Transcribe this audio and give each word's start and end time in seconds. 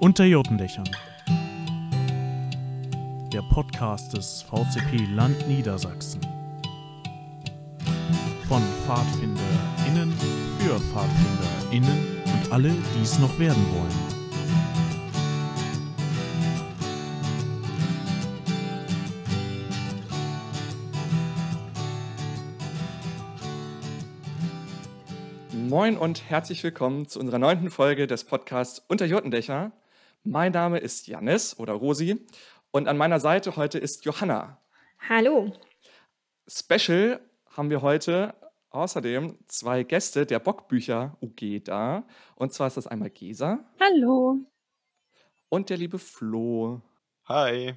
Unter 0.00 0.24
Jotendächern. 0.24 0.88
Der 3.30 3.42
Podcast 3.42 4.14
des 4.16 4.40
VCP 4.40 5.04
Land 5.14 5.46
Niedersachsen. 5.46 6.22
Von 8.48 8.62
PfadfinderInnen 8.86 10.10
für 10.58 10.80
PfadfinderInnen 10.80 12.16
und 12.24 12.50
alle, 12.50 12.70
die 12.70 13.02
es 13.02 13.18
noch 13.18 13.38
werden 13.38 13.62
wollen. 13.74 14.20
Moin 25.68 25.98
und 25.98 26.30
herzlich 26.30 26.64
willkommen 26.64 27.06
zu 27.06 27.20
unserer 27.20 27.38
neunten 27.38 27.70
Folge 27.70 28.06
des 28.06 28.24
Podcasts 28.24 28.82
Unter 28.88 29.04
Jotendächer. 29.04 29.72
Mein 30.24 30.52
Name 30.52 30.78
ist 30.78 31.06
Janis 31.06 31.58
oder 31.58 31.72
Rosi 31.72 32.26
und 32.70 32.88
an 32.88 32.98
meiner 32.98 33.20
Seite 33.20 33.56
heute 33.56 33.78
ist 33.78 34.04
Johanna. 34.04 34.60
Hallo. 35.08 35.50
Special 36.46 37.20
haben 37.56 37.70
wir 37.70 37.80
heute 37.80 38.34
außerdem 38.68 39.38
zwei 39.46 39.82
Gäste 39.82 40.26
der 40.26 40.38
Bockbücher 40.38 41.16
UG 41.22 41.64
da. 41.64 42.04
Und 42.36 42.52
zwar 42.52 42.66
ist 42.66 42.76
das 42.76 42.86
einmal 42.86 43.08
Gesa. 43.08 43.64
Hallo. 43.80 44.36
Und 45.48 45.70
der 45.70 45.78
liebe 45.78 45.98
Flo. 45.98 46.82
Hi. 47.24 47.74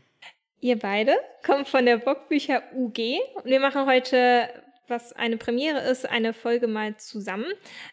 Ihr 0.59 0.77
beide 0.77 1.15
kommt 1.45 1.69
von 1.69 1.85
der 1.85 1.97
Bockbücher 1.97 2.61
UG 2.75 3.19
und 3.35 3.45
wir 3.45 3.61
machen 3.61 3.85
heute 3.85 4.49
was 4.89 5.13
eine 5.13 5.37
Premiere 5.37 5.79
ist, 5.79 6.05
eine 6.09 6.33
Folge 6.33 6.67
mal 6.67 6.97
zusammen. 6.97 7.47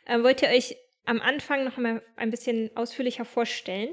Äh, 0.06 0.24
wollt 0.24 0.42
ihr 0.42 0.48
euch 0.48 0.76
am 1.04 1.20
Anfang 1.20 1.64
noch 1.64 1.76
mal 1.76 2.02
ein 2.16 2.30
bisschen 2.30 2.76
ausführlicher 2.76 3.24
vorstellen? 3.24 3.90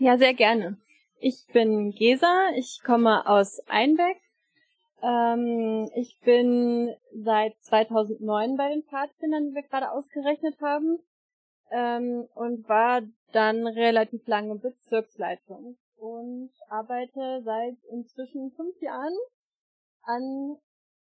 Ja, 0.00 0.16
sehr 0.16 0.34
gerne. 0.34 0.76
Ich 1.18 1.44
bin 1.52 1.90
Gesa, 1.90 2.50
ich 2.54 2.80
komme 2.84 3.28
aus 3.28 3.58
Einbeck. 3.66 4.16
Ähm, 5.02 5.90
ich 5.96 6.20
bin 6.20 6.94
seit 7.12 7.56
2009 7.62 8.56
bei 8.56 8.68
den 8.68 8.84
Pfadfindern, 8.84 9.48
die 9.48 9.54
wir 9.56 9.62
gerade 9.62 9.90
ausgerechnet 9.90 10.54
haben, 10.60 11.00
ähm, 11.72 12.28
und 12.36 12.68
war 12.68 13.02
dann 13.32 13.66
relativ 13.66 14.24
lange 14.28 14.54
Bezirksleitung 14.54 15.76
und 15.96 16.52
arbeite 16.68 17.42
seit 17.44 17.76
inzwischen 17.90 18.52
fünf 18.52 18.80
Jahren 18.80 19.16
an 20.02 20.58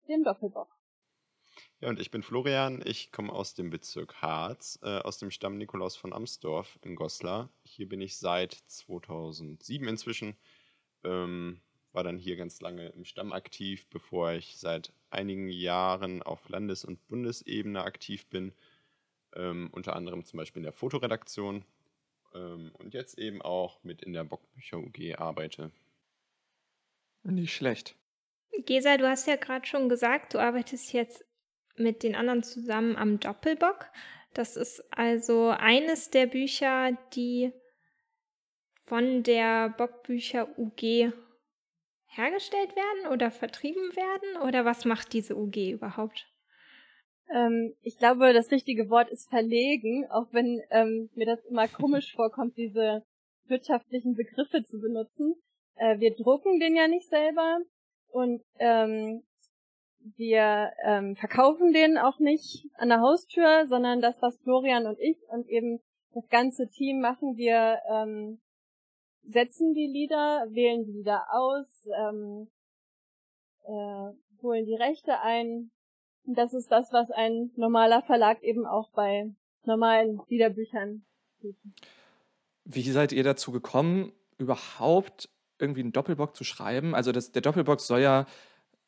dem 0.08 0.24
Doppelbock. 0.24 0.70
Ja, 1.84 1.89
und 1.89 2.00
ich 2.00 2.12
bin 2.12 2.23
Florian, 2.23 2.81
ich 2.86 3.12
komme 3.12 3.34
aus 3.34 3.56
dem 3.56 3.70
Bezirk 3.70 4.22
Harz, 4.22 4.80
äh, 4.84 5.00
aus 5.00 5.17
dem 5.17 5.31
Stamm 5.31 5.58
Nikolaus 5.58 5.98
von 5.98 6.14
Amsdorf 6.14 6.80
in 6.81 6.95
Goslar. 6.95 7.50
Hier 7.62 7.90
bin 7.90 8.00
ich 8.00 8.16
seit 8.16 8.53
2007 8.53 9.90
inzwischen, 9.90 10.38
ähm, 11.03 11.59
war 11.92 12.06
dann 12.06 12.17
hier 12.17 12.38
ganz 12.38 12.62
lange 12.62 12.88
im 12.88 13.03
Stamm 13.03 13.34
aktiv, 13.34 13.86
bevor 13.90 14.31
ich 14.31 14.56
seit 14.56 14.94
einigen 15.09 15.50
Jahren 15.50 16.23
auf 16.23 16.48
Landes- 16.48 16.86
und 16.86 17.06
Bundesebene 17.09 17.84
aktiv 17.84 18.28
bin, 18.28 18.53
ähm, 19.36 19.68
unter 19.73 19.94
anderem 19.97 20.23
zum 20.23 20.38
Beispiel 20.38 20.62
in 20.62 20.64
der 20.64 20.72
Fotoredaktion 20.72 21.66
ähm, 22.34 22.72
und 22.80 22.94
jetzt 22.94 23.20
eben 23.20 23.42
auch 23.42 23.84
mit 23.84 24.02
in 24.03 24.14
der 24.14 24.23
Bockbücher 24.23 24.78
UG 24.78 25.16
arbeite. 25.18 25.70
Nicht 27.23 27.53
schlecht. 27.53 27.97
Gesa, 28.66 28.95
du 28.95 29.06
hast 29.06 29.28
ja 29.28 29.36
gerade 29.36 29.66
schon 29.66 29.90
gesagt, 29.90 30.34
du 30.34 30.40
arbeitest 30.40 30.94
jetzt 30.94 31.25
mit 31.76 32.04
den 32.04 32.16
anderen 32.16 32.44
zusammen 32.44 32.96
am 32.96 33.20
Doppelbock. 33.20 33.90
Das 34.34 34.58
ist 34.58 34.84
also 34.92 35.50
eines 35.50 36.10
der 36.10 36.28
Bücher, 36.28 36.98
die 37.14 37.52
von 38.86 39.24
der 39.24 39.70
Bockbücher 39.70 40.48
UG 40.58 41.12
hergestellt 42.08 42.75
werden 42.75 43.12
oder 43.12 43.31
vertrieben 43.31 43.96
werden? 43.96 44.42
Oder 44.47 44.66
was 44.66 44.86
macht 44.86 45.14
diese 45.14 45.36
UG 45.36 45.72
überhaupt? 45.72 46.28
Ähm, 47.34 47.74
ich 47.81 47.97
glaube, 47.97 48.34
das 48.34 48.52
richtige 48.52 48.90
Wort 48.90 49.09
ist 49.09 49.30
verlegen, 49.30 50.06
auch 50.12 50.28
wenn 50.31 50.62
ähm, 50.70 51.09
mir 51.16 51.26
das 51.26 51.46
immer 51.46 51.68
komisch 51.68 52.12
vorkommt, 52.16 52.58
diese 52.58 53.03
wirtschaftlichen 53.46 54.16
Begriffe 54.16 54.64
zu 54.64 54.80
benutzen. 54.80 55.36
Äh, 55.76 56.00
wir 56.00 56.16
drucken 56.16 56.59
den 56.59 56.76
ja 56.76 56.88
nicht 56.88 57.09
selber, 57.09 57.59
und 58.14 58.44
ähm, 58.59 59.24
wir 60.16 60.72
ähm, 60.86 61.16
verkaufen 61.16 61.74
den 61.74 61.97
auch 61.97 62.19
nicht 62.19 62.68
an 62.75 62.90
der 62.90 63.02
Haustür, 63.02 63.68
sondern 63.68 64.02
das, 64.02 64.22
was 64.22 64.38
Florian 64.40 64.86
und 64.86 65.00
ich 65.00 65.18
und 65.30 65.47
eben 65.47 65.80
das 66.14 66.28
ganze 66.30 66.69
Team 66.69 67.02
machen, 67.02 67.38
wir 67.38 67.80
ähm, 67.90 68.40
setzen 69.24 69.74
die 69.74 69.88
Lieder, 69.88 70.46
wählen 70.50 70.86
die 70.86 70.91
Lieder 70.91 71.25
aus, 71.31 71.88
ähm, 71.97 72.50
äh, 73.64 74.41
holen 74.41 74.66
die 74.66 74.75
Rechte 74.75 75.19
ein. 75.22 75.72
Und 76.25 76.38
das 76.38 76.53
ist 76.53 76.72
das, 76.72 76.91
was 76.91 77.09
ein 77.12 77.52
normaler 77.56 78.02
Verlag 78.02 78.44
eben 78.44 78.66
auch 78.66 78.91
bei 78.91 79.34
normalen 79.66 80.22
Liederbüchern 80.28 81.06
tut. 81.41 81.56
Wie 82.66 82.90
seid 82.91 83.12
ihr 83.12 83.24
dazu 83.24 83.52
gekommen, 83.52 84.14
überhaupt 84.38 85.30
irgendwie 85.59 85.81
einen 85.81 85.91
Doppelbock 85.91 86.35
zu 86.35 86.44
schreiben. 86.44 86.94
Also 86.96 87.12
das, 87.12 87.31
der 87.31 87.41
Doppelbock 87.41 87.80
soll 87.80 88.02
ja, 88.02 88.25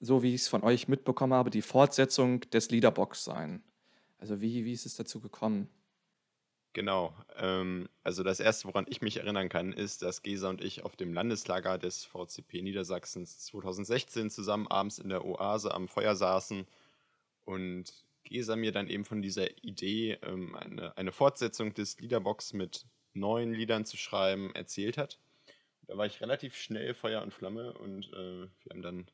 so 0.05 0.23
wie 0.23 0.33
ich 0.33 0.41
es 0.41 0.47
von 0.47 0.63
euch 0.63 0.87
mitbekommen 0.87 1.33
habe, 1.33 1.49
die 1.49 1.61
Fortsetzung 1.61 2.41
des 2.51 2.69
Liederbocks 2.69 3.23
sein. 3.23 3.63
Also 4.17 4.41
wie, 4.41 4.65
wie 4.65 4.73
ist 4.73 4.85
es 4.85 4.95
dazu 4.95 5.19
gekommen? 5.19 5.69
Genau. 6.73 7.13
Ähm, 7.37 7.89
also 8.03 8.23
das 8.23 8.39
Erste, 8.39 8.67
woran 8.67 8.85
ich 8.87 9.01
mich 9.01 9.17
erinnern 9.17 9.49
kann, 9.49 9.71
ist, 9.71 10.01
dass 10.01 10.23
Gesa 10.23 10.49
und 10.49 10.63
ich 10.63 10.83
auf 10.83 10.95
dem 10.95 11.13
Landeslager 11.13 11.77
des 11.77 12.05
VCP 12.05 12.61
Niedersachsens 12.61 13.39
2016 13.45 14.29
zusammen 14.29 14.67
abends 14.67 14.99
in 14.99 15.09
der 15.09 15.25
Oase 15.25 15.73
am 15.73 15.87
Feuer 15.87 16.15
saßen 16.15 16.67
und 17.45 17.93
Gesa 18.23 18.55
mir 18.55 18.71
dann 18.71 18.87
eben 18.87 19.05
von 19.05 19.21
dieser 19.21 19.63
Idee, 19.63 20.17
ähm, 20.23 20.55
eine, 20.55 20.97
eine 20.97 21.11
Fortsetzung 21.11 21.73
des 21.73 21.99
Liederbocks 21.99 22.53
mit 22.53 22.85
neuen 23.13 23.53
Liedern 23.53 23.85
zu 23.85 23.97
schreiben, 23.97 24.53
erzählt 24.53 24.97
hat 24.97 25.19
da 25.87 25.97
war 25.97 26.05
ich 26.05 26.21
relativ 26.21 26.55
schnell 26.55 26.93
Feuer 26.93 27.21
und 27.21 27.33
Flamme 27.33 27.73
und 27.73 28.11
äh, 28.13 28.47
wir 28.63 28.69
haben 28.71 28.81
dann 28.81 29.07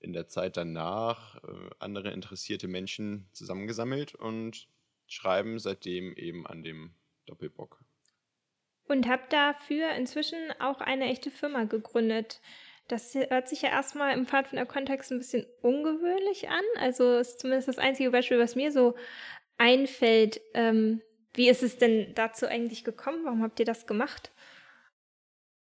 in 0.00 0.12
der 0.12 0.26
Zeit 0.26 0.56
danach 0.56 1.36
äh, 1.44 1.70
andere 1.78 2.10
interessierte 2.10 2.68
Menschen 2.68 3.28
zusammengesammelt 3.32 4.14
und 4.14 4.68
schreiben 5.06 5.58
seitdem 5.58 6.14
eben 6.16 6.46
an 6.46 6.62
dem 6.62 6.94
Doppelbock. 7.26 7.80
Und 8.88 9.08
habt 9.08 9.32
dafür 9.32 9.92
inzwischen 9.92 10.38
auch 10.58 10.80
eine 10.80 11.04
echte 11.06 11.30
Firma 11.30 11.64
gegründet. 11.64 12.40
Das 12.88 13.14
hört 13.14 13.48
sich 13.48 13.62
ja 13.62 13.68
erstmal 13.68 14.14
im 14.14 14.26
Pfadfinder-Kontext 14.26 15.12
ein 15.12 15.18
bisschen 15.18 15.46
ungewöhnlich 15.62 16.48
an. 16.48 16.64
Also 16.76 17.18
ist 17.18 17.38
zumindest 17.38 17.68
das 17.68 17.78
einzige 17.78 18.10
Beispiel, 18.10 18.40
was 18.40 18.56
mir 18.56 18.72
so 18.72 18.96
einfällt. 19.58 20.40
Ähm, 20.54 21.00
wie 21.34 21.48
ist 21.48 21.62
es 21.62 21.78
denn 21.78 22.12
dazu 22.16 22.46
eigentlich 22.46 22.82
gekommen? 22.82 23.24
Warum 23.24 23.42
habt 23.42 23.60
ihr 23.60 23.66
das 23.66 23.86
gemacht? 23.86 24.32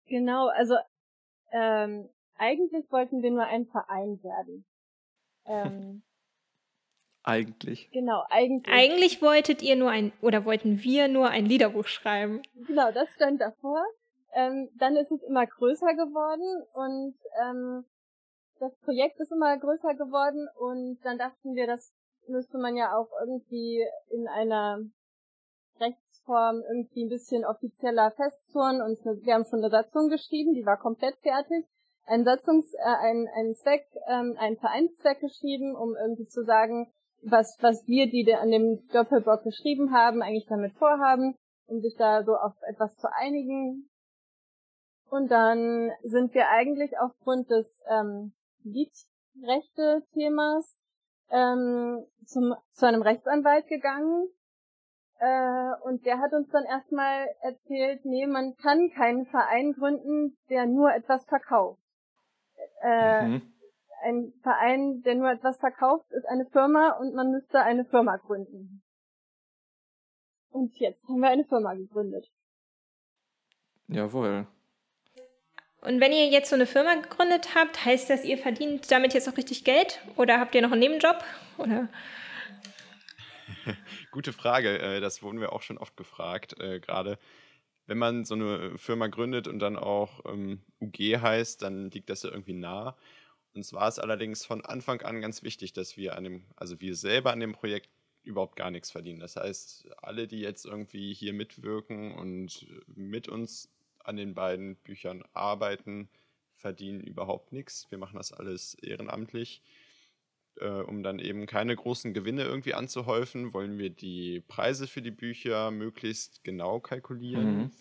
Genau, 0.06 0.48
also 0.50 0.76
ähm, 1.52 2.10
eigentlich 2.38 2.92
wollten 2.92 3.22
wir 3.22 3.32
nur 3.32 3.46
ein 3.46 3.66
Verein 3.66 4.22
werden. 4.24 4.66
Ähm, 5.46 6.04
eigentlich. 7.24 7.90
Genau, 7.92 8.24
eigentlich. 8.30 8.74
Eigentlich 8.74 9.22
wolltet 9.22 9.62
ihr 9.62 9.76
nur 9.76 9.90
ein, 9.90 10.12
oder 10.22 10.46
wollten 10.46 10.82
wir 10.84 11.08
nur 11.08 11.30
ein 11.30 11.46
Liederbuch 11.46 11.88
schreiben. 11.88 12.42
Genau, 12.68 12.92
das 12.92 13.10
stand 13.14 13.42
davor. 13.42 13.84
Ähm, 14.34 14.70
dann 14.76 14.96
ist 14.96 15.12
es 15.12 15.24
immer 15.24 15.46
größer 15.48 15.94
geworden 15.94 16.64
und 16.74 17.16
ähm, 17.42 17.86
das 18.60 18.76
Projekt 18.80 19.20
ist 19.20 19.32
immer 19.32 19.58
größer 19.58 19.94
geworden 19.96 20.48
und 20.60 21.00
dann 21.04 21.18
dachten 21.18 21.56
wir, 21.56 21.68
das 21.68 21.94
müsste 22.28 22.58
man 22.58 22.76
ja 22.76 22.96
auch 22.96 23.10
irgendwie 23.22 23.86
in 24.10 24.28
einer 24.28 24.80
Rechtsform 25.80 26.62
irgendwie 26.70 27.06
ein 27.06 27.10
bisschen 27.10 27.46
offizieller 27.46 28.12
festzurren 28.12 28.82
und 28.82 28.98
wir 29.26 29.34
haben 29.34 29.46
schon 29.46 29.60
eine 29.60 29.70
Satzung 29.70 30.10
geschrieben, 30.10 30.54
die 30.54 30.66
war 30.66 30.78
komplett 30.78 31.16
fertig. 31.18 31.66
Ein 32.08 32.24
Satzungs, 32.24 32.74
äh, 32.74 32.84
ein, 32.84 33.28
ein 33.36 33.54
Zweck, 33.56 33.86
ähm, 34.08 34.36
ein 34.40 34.58
Vereinszweck 34.58 35.20
geschrieben, 35.20 35.76
um 35.76 35.96
irgendwie 35.96 36.28
zu 36.28 36.44
sagen, 36.44 36.92
was, 37.22 37.58
was 37.62 37.86
wir, 37.86 38.10
die 38.10 38.34
an 38.34 38.50
dem 38.50 38.88
Doppelblock 38.94 39.44
geschrieben 39.44 39.94
haben, 39.94 40.22
eigentlich 40.22 40.48
damit 40.48 40.74
vorhaben, 40.74 41.36
um 41.68 41.82
sich 41.82 41.96
da 41.98 42.24
so 42.24 42.36
auf 42.36 42.54
etwas 42.68 42.96
zu 42.96 43.08
einigen. 43.14 43.90
Und 45.10 45.30
dann 45.30 45.92
sind 46.04 46.34
wir 46.34 46.50
eigentlich 46.50 46.98
aufgrund 46.98 47.50
des 47.50 47.68
ähm, 47.90 48.34
Liedrechte-Themas 48.64 50.76
ähm, 51.30 52.06
zum, 52.26 52.56
zu 52.72 52.88
einem 52.88 53.02
Rechtsanwalt 53.02 53.68
gegangen, 53.68 54.30
äh, 55.20 55.74
und 55.82 56.06
der 56.06 56.20
hat 56.20 56.34
uns 56.34 56.50
dann 56.50 56.66
erstmal 56.66 57.28
erzählt, 57.42 58.06
nee, 58.06 58.28
man 58.28 58.56
kann 58.58 58.92
keinen 58.92 59.26
Verein 59.26 59.74
gründen, 59.74 60.38
der 60.50 60.68
nur 60.68 60.94
etwas 60.94 61.26
verkauft. 61.26 61.82
Äh, 62.82 63.28
mhm. 63.28 63.54
Ein 64.04 64.34
Verein, 64.44 65.02
der 65.02 65.16
nur 65.16 65.32
etwas 65.32 65.58
verkauft, 65.58 66.12
ist 66.12 66.26
eine 66.26 66.46
Firma 66.46 66.92
und 67.00 67.14
man 67.16 67.32
müsste 67.32 67.62
eine 67.62 67.84
Firma 67.86 68.18
gründen. 68.18 68.84
Und 70.50 70.78
jetzt 70.80 71.08
haben 71.08 71.20
wir 71.20 71.30
eine 71.30 71.46
Firma 71.46 71.74
gegründet. 71.74 72.32
Jawohl. 73.88 74.48
Und 75.82 76.02
wenn 76.02 76.12
ihr 76.12 76.28
jetzt 76.28 76.50
so 76.50 76.56
eine 76.56 76.66
Firma 76.66 76.96
gegründet 76.96 77.56
habt, 77.56 77.86
heißt 77.86 78.10
das, 78.10 78.24
ihr 78.24 78.38
verdient 78.38 78.92
damit 78.92 79.14
jetzt 79.14 79.30
auch 79.30 79.38
richtig 79.38 79.64
Geld? 79.64 80.02
Oder 80.16 80.40
habt 80.40 80.56
ihr 80.56 80.62
noch 80.62 80.72
einen 80.72 80.80
Nebenjob? 80.80 81.24
Oder? 81.58 81.88
Gute 84.12 84.34
Frage. 84.34 84.80
äh, 84.80 85.00
Das 85.00 85.22
wurden 85.22 85.40
wir 85.40 85.54
auch 85.54 85.62
schon 85.62 85.78
oft 85.78 85.96
gefragt. 85.98 86.60
äh, 86.60 86.80
Gerade 86.80 87.18
wenn 87.88 87.98
man 87.98 88.26
so 88.26 88.36
eine 88.36 88.78
Firma 88.78 89.08
gründet 89.08 89.48
und 89.48 89.60
dann 89.60 89.78
auch 89.78 90.24
ähm, 90.26 90.62
UG 90.82 90.98
heißt, 91.22 91.62
dann 91.62 91.90
liegt 91.90 92.10
das 92.10 92.24
ja 92.24 92.30
irgendwie 92.30 92.54
nah. 92.54 92.96
Uns 93.54 93.74
war 93.74 93.88
es 93.88 93.98
allerdings 93.98 94.46
von 94.46 94.64
Anfang 94.64 95.02
an 95.02 95.22
ganz 95.22 95.42
wichtig, 95.42 95.74
dass 95.74 95.98
wir 95.98 96.16
an 96.16 96.26
dem, 96.26 96.44
also 96.56 96.80
wir 96.80 96.96
selber 96.96 97.32
an 97.32 97.40
dem 97.40 97.54
Projekt 97.54 97.90
überhaupt 98.24 98.58
gar 98.58 98.70
nichts 98.70 98.92
verdienen. 98.92 99.22
Das 99.22 99.38
heißt, 99.38 99.88
alle, 100.02 100.28
die 100.28 100.42
jetzt 100.42 100.66
irgendwie 100.66 101.14
hier 101.14 101.34
mitwirken 101.34 102.14
und 102.14 102.68
mit 102.88 103.30
uns 103.30 103.70
an 104.04 104.18
den 104.18 104.36
beiden 104.36 104.76
Büchern 104.76 105.24
arbeiten, 105.34 106.10
verdienen 106.52 107.02
überhaupt 107.02 107.54
nichts. 107.54 107.88
Wir 107.90 107.98
machen 107.98 108.18
das 108.18 108.34
alles 108.34 108.76
ehrenamtlich. 108.76 109.62
Äh, 110.60 110.82
um 110.82 111.04
dann 111.04 111.20
eben 111.20 111.46
keine 111.46 111.76
großen 111.76 112.14
Gewinne 112.14 112.44
irgendwie 112.44 112.74
anzuhäufen, 112.74 113.54
wollen 113.54 113.78
wir 113.78 113.90
die 113.90 114.42
Preise 114.48 114.88
für 114.88 115.02
die 115.02 115.12
Bücher 115.12 115.72
möglichst 115.72 116.44
genau 116.44 116.80
kalkulieren. 116.80 117.58
Mhm. 117.58 117.72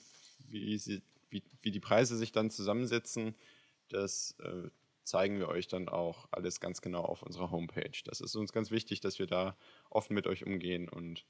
Wie, 0.48 0.78
sie, 0.78 1.02
wie, 1.30 1.42
wie 1.62 1.70
die 1.70 1.80
Preise 1.80 2.16
sich 2.16 2.32
dann 2.32 2.50
zusammensetzen, 2.50 3.34
das 3.88 4.36
äh, 4.40 4.68
zeigen 5.04 5.38
wir 5.38 5.48
euch 5.48 5.68
dann 5.68 5.88
auch 5.88 6.28
alles 6.32 6.60
ganz 6.60 6.82
genau 6.82 7.02
auf 7.02 7.22
unserer 7.22 7.50
Homepage. 7.50 7.98
Das 8.04 8.20
ist 8.20 8.34
uns 8.34 8.52
ganz 8.52 8.70
wichtig, 8.70 9.00
dass 9.00 9.18
wir 9.18 9.26
da 9.26 9.56
offen 9.88 10.14
mit 10.14 10.26
euch 10.26 10.44
umgehen 10.44 10.88
und 10.88 11.24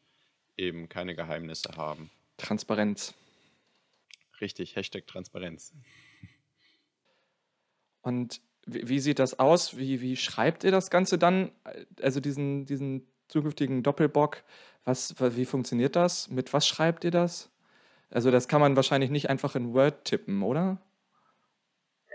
eben 0.56 0.88
keine 0.88 1.14
Geheimnisse 1.14 1.76
haben. 1.76 2.10
Transparenz. 2.38 3.14
Richtig, 4.40 4.76
Hashtag 4.76 5.06
Transparenz. 5.06 5.72
Und 8.02 8.40
wie, 8.66 8.98
sieht 8.98 9.18
das 9.18 9.38
aus? 9.38 9.76
Wie, 9.76 10.00
wie 10.00 10.16
schreibt 10.16 10.64
ihr 10.64 10.70
das 10.70 10.90
Ganze 10.90 11.18
dann? 11.18 11.52
Also 12.02 12.20
diesen, 12.20 12.66
diesen 12.66 13.06
zukünftigen 13.28 13.82
Doppelbock. 13.82 14.42
Was, 14.84 15.14
wie 15.18 15.44
funktioniert 15.44 15.96
das? 15.96 16.30
Mit 16.30 16.52
was 16.52 16.66
schreibt 16.66 17.04
ihr 17.04 17.10
das? 17.10 17.50
Also 18.10 18.30
das 18.30 18.48
kann 18.48 18.60
man 18.60 18.76
wahrscheinlich 18.76 19.10
nicht 19.10 19.30
einfach 19.30 19.56
in 19.56 19.74
Word 19.74 20.04
tippen, 20.04 20.42
oder? 20.42 20.78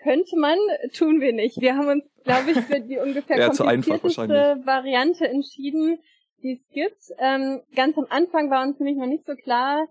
Könnte 0.03 0.37
man, 0.37 0.57
tun 0.93 1.19
wir 1.19 1.33
nicht. 1.33 1.61
Wir 1.61 1.75
haben 1.75 1.87
uns, 1.87 2.09
glaube 2.23 2.51
ich, 2.51 2.59
für 2.61 2.79
die 2.79 2.97
ungefähr 2.97 3.37
Wäre 3.37 3.51
zu 3.51 3.65
einfach 3.65 3.99
komplizierteste 3.99 4.65
Variante 4.65 5.27
entschieden, 5.27 5.99
die 6.41 6.53
es 6.53 6.67
gibt. 6.69 7.11
Ähm, 7.19 7.61
ganz 7.75 7.97
am 7.97 8.07
Anfang 8.09 8.49
war 8.49 8.63
uns 8.63 8.79
nämlich 8.79 8.97
noch 8.97 9.05
nicht 9.05 9.25
so 9.25 9.35
klar, 9.35 9.87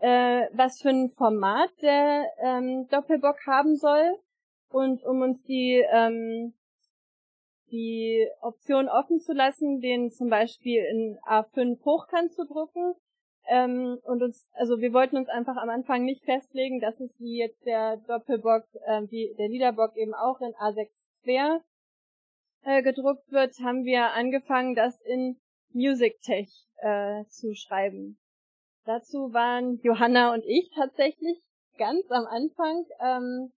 äh, 0.00 0.42
was 0.52 0.82
für 0.82 0.90
ein 0.90 1.10
Format 1.10 1.70
der 1.80 2.26
ähm, 2.42 2.86
Doppelbock 2.90 3.46
haben 3.46 3.76
soll. 3.76 4.18
Und 4.76 5.02
um 5.04 5.22
uns 5.22 5.42
die, 5.44 5.82
ähm, 5.90 6.52
die 7.70 8.28
Option 8.42 8.90
offen 8.90 9.20
zu 9.20 9.32
lassen, 9.32 9.80
den 9.80 10.10
zum 10.10 10.28
Beispiel 10.28 10.84
in 10.84 11.18
A5 11.26 11.82
hochkant 11.82 12.34
zu 12.34 12.44
drucken, 12.44 12.94
ähm, 13.48 13.98
und 14.02 14.22
uns, 14.22 14.46
also 14.52 14.78
wir 14.80 14.92
wollten 14.92 15.16
uns 15.16 15.30
einfach 15.30 15.56
am 15.56 15.70
Anfang 15.70 16.04
nicht 16.04 16.24
festlegen, 16.24 16.80
dass 16.80 17.00
es 17.00 17.10
wie 17.18 17.38
jetzt 17.38 17.64
der 17.64 17.96
Doppelbock, 17.96 18.64
äh, 18.84 19.02
wie 19.08 19.34
der 19.38 19.48
Liederbock 19.48 19.96
eben 19.96 20.12
auch 20.12 20.40
in 20.40 20.52
A6 20.54 20.90
quer 21.22 21.62
äh, 22.64 22.82
gedruckt 22.82 23.32
wird, 23.32 23.58
haben 23.60 23.84
wir 23.84 24.12
angefangen, 24.12 24.74
das 24.74 25.00
in 25.00 25.40
MusicTech 25.72 26.50
äh, 26.82 27.24
zu 27.28 27.54
schreiben. 27.54 28.18
Dazu 28.84 29.32
waren 29.32 29.80
Johanna 29.82 30.34
und 30.34 30.44
ich 30.44 30.70
tatsächlich 30.74 31.40
ganz 31.78 32.10
am 32.10 32.26
Anfang 32.26 32.84
ähm, 33.00 33.52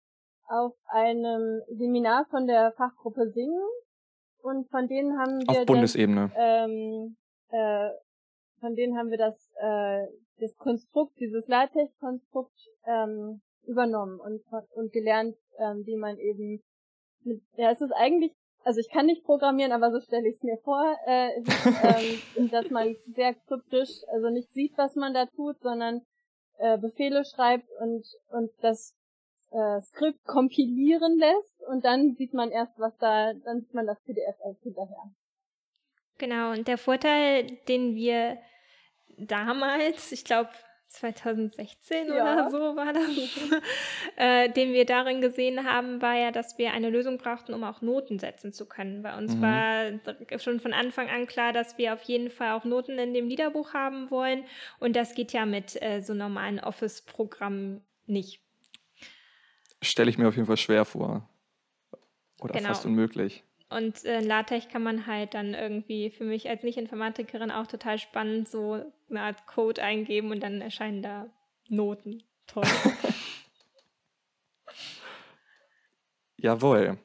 auf 0.49 0.73
einem 0.87 1.61
Seminar 1.69 2.25
von 2.29 2.47
der 2.47 2.73
Fachgruppe 2.73 3.29
Singen 3.29 3.67
und 4.41 4.69
von 4.69 4.87
denen 4.87 5.17
haben 5.17 5.39
wir 5.41 5.61
Auf 5.61 5.65
Bundesebene. 5.65 6.31
Das, 6.33 6.37
ähm, 6.37 7.15
äh, 7.49 7.89
von 8.59 8.75
denen 8.75 8.97
haben 8.97 9.09
wir 9.11 9.17
das, 9.17 9.35
äh, 9.61 10.07
das 10.39 10.55
Konstrukt, 10.57 11.19
dieses 11.19 11.47
LaTeX-Konstrukt 11.47 12.57
ähm, 12.85 13.41
übernommen 13.65 14.19
und, 14.19 14.41
und 14.73 14.91
gelernt, 14.91 15.35
ähm, 15.59 15.83
wie 15.85 15.97
man 15.97 16.17
eben 16.17 16.61
mit, 17.23 17.41
ja, 17.55 17.71
es 17.71 17.81
ist 17.81 17.91
eigentlich, 17.91 18.33
also 18.63 18.79
ich 18.79 18.89
kann 18.89 19.05
nicht 19.05 19.23
programmieren, 19.23 19.71
aber 19.71 19.91
so 19.91 19.99
stelle 19.99 20.27
ich 20.27 20.35
es 20.35 20.43
mir 20.43 20.57
vor, 20.63 20.97
äh, 21.05 21.29
ähm, 22.37 22.49
dass 22.49 22.69
man 22.69 22.95
sehr 23.07 23.35
kryptisch, 23.35 24.01
also 24.11 24.29
nicht 24.29 24.51
sieht, 24.53 24.77
was 24.77 24.95
man 24.95 25.13
da 25.13 25.25
tut, 25.27 25.59
sondern 25.61 26.01
äh, 26.57 26.77
Befehle 26.77 27.23
schreibt 27.25 27.67
und, 27.79 28.05
und 28.29 28.51
das 28.61 28.95
äh, 29.51 29.81
Skript 29.81 30.23
kompilieren 30.25 31.17
lässt 31.17 31.61
und 31.67 31.85
dann 31.85 32.15
sieht 32.15 32.33
man 32.33 32.51
erst, 32.51 32.77
was 32.77 32.95
da, 32.97 33.33
dann 33.33 33.61
sieht 33.61 33.73
man 33.73 33.85
das 33.87 33.99
PDF 34.03 34.35
erst 34.45 34.61
hinterher. 34.63 35.11
Genau, 36.17 36.51
und 36.51 36.67
der 36.67 36.77
Vorteil, 36.77 37.45
den 37.67 37.95
wir 37.95 38.37
damals, 39.17 40.11
ich 40.11 40.25
glaube 40.25 40.49
2016 40.89 42.07
Ja. 42.07 42.13
oder 42.13 42.49
so 42.49 42.57
war 42.75 42.93
das, 42.93 43.03
äh, 44.17 44.49
den 44.49 44.73
wir 44.73 44.85
darin 44.85 45.21
gesehen 45.21 45.63
haben, 45.65 46.01
war 46.01 46.15
ja, 46.15 46.31
dass 46.31 46.57
wir 46.57 46.71
eine 46.73 46.89
Lösung 46.89 47.17
brauchten, 47.19 47.53
um 47.53 47.63
auch 47.63 47.81
Noten 47.81 48.17
setzen 48.17 48.53
zu 48.53 48.65
können. 48.67 49.03
Bei 49.03 49.15
uns 49.15 49.35
Mhm. 49.35 49.41
war 49.41 50.39
schon 50.39 50.59
von 50.59 50.73
Anfang 50.73 51.07
an 51.09 51.27
klar, 51.27 51.53
dass 51.53 51.77
wir 51.77 51.93
auf 51.93 52.01
jeden 52.03 52.29
Fall 52.31 52.51
auch 52.53 52.65
Noten 52.65 52.97
in 52.97 53.13
dem 53.13 53.27
Liederbuch 53.27 53.73
haben 53.73 54.09
wollen. 54.09 54.43
Und 54.79 54.95
das 54.95 55.13
geht 55.13 55.31
ja 55.31 55.45
mit 55.45 55.79
äh, 55.81 56.01
so 56.01 56.13
normalen 56.15 56.59
Office-Programmen 56.59 57.85
nicht. 58.07 58.41
Stelle 59.81 60.09
ich 60.09 60.17
mir 60.17 60.27
auf 60.27 60.35
jeden 60.35 60.47
Fall 60.47 60.57
schwer 60.57 60.85
vor. 60.85 61.27
Oder 62.41 62.53
Genau. 62.53 62.69
fast 62.69 62.85
unmöglich. 62.85 63.43
Und 63.69 64.03
äh, 64.05 64.21
LaTeX 64.21 64.67
kann 64.69 64.81
man 64.81 65.05
halt 65.05 65.33
dann 65.35 65.53
irgendwie 65.53 66.09
für 66.09 66.23
mich 66.23 66.49
als 66.49 66.63
Nicht-Informatikerin 66.63 67.51
auch 67.51 67.67
total 67.67 67.99
spannend 67.99 68.49
so 68.49 68.83
eine 69.09 69.21
Art 69.21 69.45
Code 69.45 69.81
eingeben 69.83 70.31
und 70.31 70.39
dann 70.41 70.61
erscheinen 70.61 71.01
da 71.03 71.27
Noten. 71.67 72.23
Toll. 72.47 72.63
Jawohl. 76.37 76.97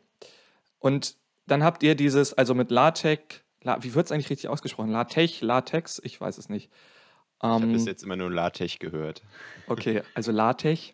Und 0.79 1.17
dann 1.47 1.63
habt 1.65 1.83
ihr 1.83 1.95
dieses, 1.95 2.33
also 2.35 2.55
mit 2.55 2.71
LaTeX, 2.71 3.41
La, 3.63 3.83
wie 3.83 3.95
wird 3.95 4.07
es 4.07 4.13
eigentlich 4.13 4.29
richtig 4.31 4.49
ausgesprochen? 4.49 4.91
LaTeX, 4.91 5.41
LaTeX, 5.41 6.01
ich 6.05 6.21
weiß 6.21 6.37
es 6.39 6.49
nicht. 6.51 6.71
Ich 7.39 7.43
habe 7.49 7.65
Ähm, 7.65 7.73
bis 7.73 7.87
jetzt 7.87 8.03
immer 8.03 8.17
nur 8.17 8.31
LaTeX 8.31 8.79
gehört. 8.79 9.23
Okay, 9.67 10.03
also 10.15 10.33
LaTeX. 10.33 10.93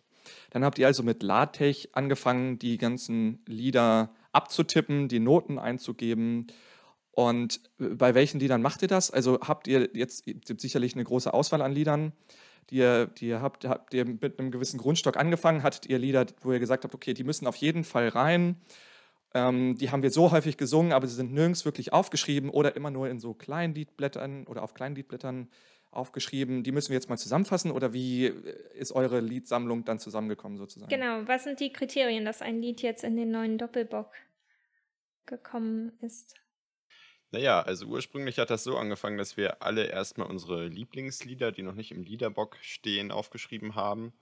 Dann 0.51 0.63
habt 0.63 0.79
ihr 0.79 0.87
also 0.87 1.03
mit 1.03 1.23
LaTeX 1.23 1.89
angefangen, 1.93 2.59
die 2.59 2.77
ganzen 2.77 3.43
Lieder 3.47 4.13
abzutippen, 4.31 5.07
die 5.07 5.19
Noten 5.19 5.59
einzugeben. 5.59 6.47
Und 7.11 7.61
bei 7.77 8.15
welchen 8.15 8.39
Liedern 8.39 8.61
macht 8.61 8.81
ihr 8.81 8.87
das? 8.87 9.11
Also 9.11 9.39
habt 9.41 9.67
ihr 9.67 9.89
jetzt 9.93 10.25
gibt 10.25 10.61
sicherlich 10.61 10.95
eine 10.95 11.03
große 11.03 11.33
Auswahl 11.33 11.61
an 11.61 11.73
Liedern, 11.73 12.13
die 12.69 12.77
ihr, 12.77 13.07
die 13.07 13.27
ihr 13.27 13.41
habt. 13.41 13.65
Habt 13.65 13.93
ihr 13.93 14.05
mit 14.05 14.39
einem 14.39 14.51
gewissen 14.51 14.79
Grundstock 14.79 15.17
angefangen? 15.17 15.63
Hattet 15.63 15.87
ihr 15.87 15.99
Lieder, 15.99 16.25
wo 16.41 16.53
ihr 16.53 16.59
gesagt 16.59 16.83
habt, 16.83 16.95
okay, 16.95 17.13
die 17.13 17.23
müssen 17.23 17.47
auf 17.47 17.57
jeden 17.57 17.83
Fall 17.83 18.07
rein? 18.07 18.61
Ähm, 19.33 19.77
die 19.77 19.91
haben 19.91 20.03
wir 20.03 20.11
so 20.11 20.31
häufig 20.31 20.57
gesungen, 20.57 20.93
aber 20.93 21.07
sie 21.07 21.15
sind 21.15 21.33
nirgends 21.33 21.65
wirklich 21.65 21.93
aufgeschrieben 21.93 22.49
oder 22.49 22.75
immer 22.75 22.91
nur 22.91 23.09
in 23.09 23.19
so 23.19 23.33
kleinen 23.33 23.73
Liedblättern 23.73 24.45
oder 24.47 24.63
auf 24.63 24.73
kleinen 24.73 24.95
Liedblättern 24.95 25.49
aufgeschrieben. 25.91 26.63
Die 26.63 26.71
müssen 26.71 26.89
wir 26.89 26.95
jetzt 26.95 27.09
mal 27.09 27.17
zusammenfassen 27.17 27.71
oder 27.71 27.93
wie 27.93 28.25
ist 28.25 28.93
eure 28.93 29.19
Liedsammlung 29.19 29.85
dann 29.85 29.99
zusammengekommen 29.99 30.57
sozusagen? 30.57 30.89
genau, 30.89 31.27
was 31.27 31.43
sind 31.43 31.59
die 31.59 31.71
Kriterien, 31.71 32.25
dass 32.25 32.41
ein 32.41 32.61
Lied 32.61 32.81
jetzt 32.81 33.03
in 33.03 33.17
den 33.17 33.31
neuen 33.31 33.57
Doppelbock 33.57 34.11
gekommen 35.25 35.91
ist? 36.01 36.35
Naja, 37.31 37.61
also 37.61 37.85
ursprünglich 37.85 38.39
hat 38.39 38.49
das 38.49 38.63
so 38.63 38.77
angefangen, 38.77 39.17
dass 39.17 39.37
wir 39.37 39.61
alle 39.61 39.85
erstmal 39.85 40.27
unsere 40.27 40.67
Lieblingslieder, 40.67 41.53
die 41.53 41.63
noch 41.63 41.75
nicht 41.75 41.91
im 41.91 42.03
Liederbock 42.03 42.57
stehen, 42.61 43.11
aufgeschrieben 43.11 43.75
haben 43.75 44.13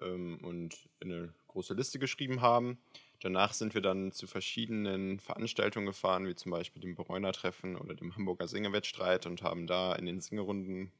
ähm, 0.00 0.40
und 0.42 0.88
in 0.98 1.12
eine 1.12 1.34
große 1.46 1.74
Liste 1.74 2.00
geschrieben 2.00 2.40
haben. 2.40 2.78
Danach 3.24 3.54
sind 3.54 3.72
wir 3.72 3.80
dann 3.80 4.12
zu 4.12 4.26
verschiedenen 4.26 5.18
Veranstaltungen 5.18 5.86
gefahren, 5.86 6.28
wie 6.28 6.34
zum 6.34 6.52
Beispiel 6.52 6.82
dem 6.82 6.94
Bereuner 6.94 7.32
Treffen 7.32 7.74
oder 7.74 7.94
dem 7.94 8.14
Hamburger 8.14 8.46
Singewettstreit 8.46 9.24
und 9.24 9.42
haben 9.42 9.66
da 9.66 9.94
in 9.94 10.04
den 10.04 10.20
Singerunden 10.20 10.92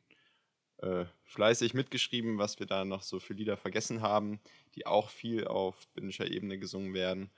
äh, 0.79 1.05
fleißig 1.25 1.75
mitgeschrieben, 1.75 2.39
was 2.39 2.59
wir 2.59 2.65
da 2.65 2.87
noch 2.87 3.03
so 3.03 3.21
für 3.21 3.35
Lieder 3.35 3.59
vergessen 3.59 4.01
haben, 4.01 4.41
die 4.75 4.87
auch 4.87 5.11
viel 5.11 5.47
auf 5.47 5.87
bindischer 5.89 6.27
Ebene 6.27 6.59
gesungen 6.59 6.95
werden. 6.95 7.31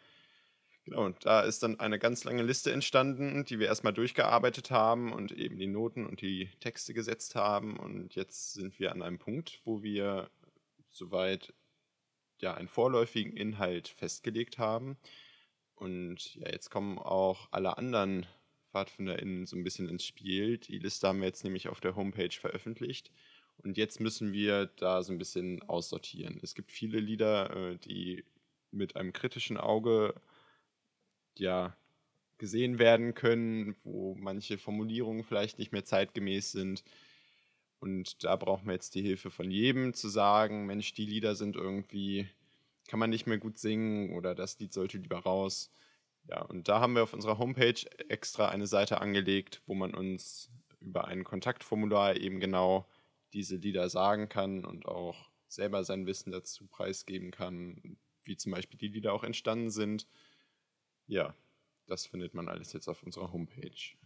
Genau, 0.84 1.04
und 1.04 1.26
da 1.26 1.40
ist 1.40 1.64
dann 1.64 1.80
eine 1.80 1.98
ganz 1.98 2.22
lange 2.22 2.44
Liste 2.44 2.70
entstanden, 2.70 3.44
die 3.44 3.58
wir 3.58 3.66
erstmal 3.66 3.92
durchgearbeitet 3.92 4.70
haben 4.70 5.12
und 5.12 5.32
eben 5.32 5.58
die 5.58 5.66
Noten 5.66 6.06
und 6.06 6.20
die 6.20 6.48
Texte 6.60 6.94
gesetzt 6.94 7.34
haben. 7.34 7.76
Und 7.76 8.14
jetzt 8.14 8.52
sind 8.52 8.78
wir 8.78 8.92
an 8.92 9.02
einem 9.02 9.18
Punkt, 9.18 9.60
wo 9.64 9.82
wir 9.82 10.30
soweit 10.90 11.52
ja 12.42 12.54
einen 12.54 12.68
vorläufigen 12.68 13.36
Inhalt 13.36 13.88
festgelegt 13.88 14.58
haben. 14.58 14.96
Und 15.74 16.34
ja, 16.36 16.50
jetzt 16.50 16.70
kommen 16.70 16.98
auch 16.98 17.48
alle 17.50 17.76
anderen 17.78 18.26
PfadfinderInnen 18.70 19.46
so 19.46 19.56
ein 19.56 19.64
bisschen 19.64 19.88
ins 19.88 20.04
Spiel. 20.04 20.58
Die 20.58 20.78
Liste 20.78 21.08
haben 21.08 21.20
wir 21.20 21.26
jetzt 21.26 21.44
nämlich 21.44 21.68
auf 21.68 21.80
der 21.80 21.96
Homepage 21.96 22.30
veröffentlicht. 22.30 23.10
Und 23.58 23.76
jetzt 23.76 24.00
müssen 24.00 24.32
wir 24.32 24.66
da 24.66 25.02
so 25.02 25.12
ein 25.12 25.18
bisschen 25.18 25.62
aussortieren. 25.62 26.38
Es 26.42 26.54
gibt 26.54 26.72
viele 26.72 27.00
Lieder, 27.00 27.54
äh, 27.56 27.78
die 27.78 28.24
mit 28.70 28.96
einem 28.96 29.12
kritischen 29.12 29.56
Auge 29.56 30.14
ja 31.38 31.76
gesehen 32.38 32.78
werden 32.78 33.14
können, 33.14 33.74
wo 33.82 34.14
manche 34.14 34.58
Formulierungen 34.58 35.24
vielleicht 35.24 35.58
nicht 35.58 35.72
mehr 35.72 35.84
zeitgemäß 35.84 36.52
sind. 36.52 36.84
Und 37.78 38.24
da 38.24 38.36
brauchen 38.36 38.66
wir 38.66 38.74
jetzt 38.74 38.94
die 38.94 39.02
Hilfe 39.02 39.30
von 39.30 39.50
jedem 39.50 39.94
zu 39.94 40.08
sagen, 40.08 40.66
Mensch, 40.66 40.94
die 40.94 41.06
Lieder 41.06 41.34
sind 41.34 41.56
irgendwie, 41.56 42.28
kann 42.88 42.98
man 42.98 43.10
nicht 43.10 43.26
mehr 43.26 43.38
gut 43.38 43.58
singen 43.58 44.14
oder 44.16 44.34
das 44.34 44.58
Lied 44.58 44.72
sollte 44.72 44.98
lieber 44.98 45.18
raus. 45.18 45.70
Ja, 46.28 46.42
und 46.42 46.68
da 46.68 46.80
haben 46.80 46.94
wir 46.94 47.02
auf 47.02 47.12
unserer 47.12 47.38
Homepage 47.38 47.80
extra 48.08 48.48
eine 48.48 48.66
Seite 48.66 49.00
angelegt, 49.00 49.62
wo 49.66 49.74
man 49.74 49.94
uns 49.94 50.50
über 50.80 51.06
ein 51.06 51.24
Kontaktformular 51.24 52.16
eben 52.16 52.40
genau 52.40 52.86
diese 53.32 53.56
Lieder 53.56 53.88
sagen 53.88 54.28
kann 54.28 54.64
und 54.64 54.86
auch 54.86 55.30
selber 55.48 55.84
sein 55.84 56.06
Wissen 56.06 56.32
dazu 56.32 56.66
preisgeben 56.66 57.30
kann, 57.30 57.98
wie 58.24 58.36
zum 58.36 58.52
Beispiel 58.52 58.78
die 58.78 58.88
Lieder 58.88 59.12
auch 59.12 59.24
entstanden 59.24 59.70
sind. 59.70 60.06
Ja, 61.06 61.34
das 61.86 62.06
findet 62.06 62.34
man 62.34 62.48
alles 62.48 62.72
jetzt 62.72 62.88
auf 62.88 63.02
unserer 63.02 63.32
Homepage. 63.32 63.96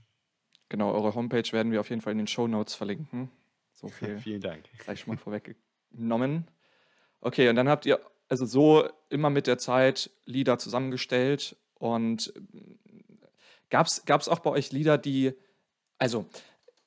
Genau, 0.68 0.92
eure 0.92 1.14
Homepage 1.14 1.50
werden 1.52 1.72
wir 1.72 1.80
auf 1.80 1.90
jeden 1.90 2.02
Fall 2.02 2.12
in 2.12 2.18
den 2.18 2.26
Show 2.26 2.46
Notes 2.46 2.74
verlinken. 2.74 3.30
So 3.80 3.88
viel. 3.88 4.18
Vielen 4.22 4.40
Dank. 4.40 4.64
Gleich 4.78 5.00
schon 5.00 5.14
mal 5.14 5.20
vorweggenommen. 5.20 6.46
Okay, 7.20 7.48
und 7.48 7.56
dann 7.56 7.68
habt 7.68 7.86
ihr 7.86 8.00
also 8.28 8.44
so 8.44 8.88
immer 9.08 9.30
mit 9.30 9.46
der 9.46 9.58
Zeit 9.58 10.10
Lieder 10.24 10.58
zusammengestellt 10.58 11.56
und 11.74 12.32
gab 13.70 13.86
es 13.86 14.28
auch 14.28 14.40
bei 14.40 14.50
euch 14.50 14.70
Lieder, 14.72 14.98
die, 14.98 15.32
also 15.98 16.26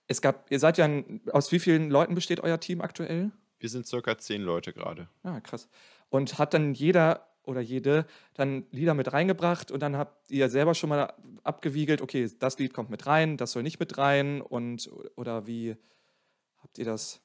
es 0.08 0.22
gab, 0.22 0.52
ihr 0.52 0.60
seid 0.60 0.78
ja, 0.78 0.86
ein, 0.86 1.22
aus 1.32 1.52
wie 1.52 1.60
vielen 1.60 1.90
Leuten 1.90 2.16
besteht 2.16 2.40
euer 2.42 2.60
Team 2.60 2.82
aktuell? 2.82 3.32
Wir 3.60 3.70
sind 3.70 3.88
circa 3.88 4.18
zehn 4.18 4.42
Leute 4.42 4.74
gerade. 4.74 5.10
Ah, 5.24 5.40
krass. 5.40 5.68
Und 6.10 6.38
hat 6.38 6.54
dann 6.54 6.74
jeder 6.74 7.28
oder 7.44 7.62
jede 7.62 8.06
dann 8.36 8.66
Lieder 8.72 8.94
mit 8.94 9.12
reingebracht 9.12 9.72
und 9.72 9.82
dann 9.82 9.98
habt 9.98 10.30
ihr 10.30 10.50
selber 10.50 10.76
schon 10.76 10.90
mal 10.90 11.14
abgewiegelt, 11.44 12.02
okay, 12.02 12.30
das 12.40 12.58
Lied 12.60 12.74
kommt 12.74 12.90
mit 12.90 13.06
rein, 13.06 13.38
das 13.38 13.52
soll 13.52 13.64
nicht 13.64 13.80
mit 13.80 13.98
rein 13.98 14.42
und 14.42 14.90
oder 15.16 15.48
wie 15.48 15.76
habt 16.64 16.78
ihr 16.80 16.86
das? 16.86 17.22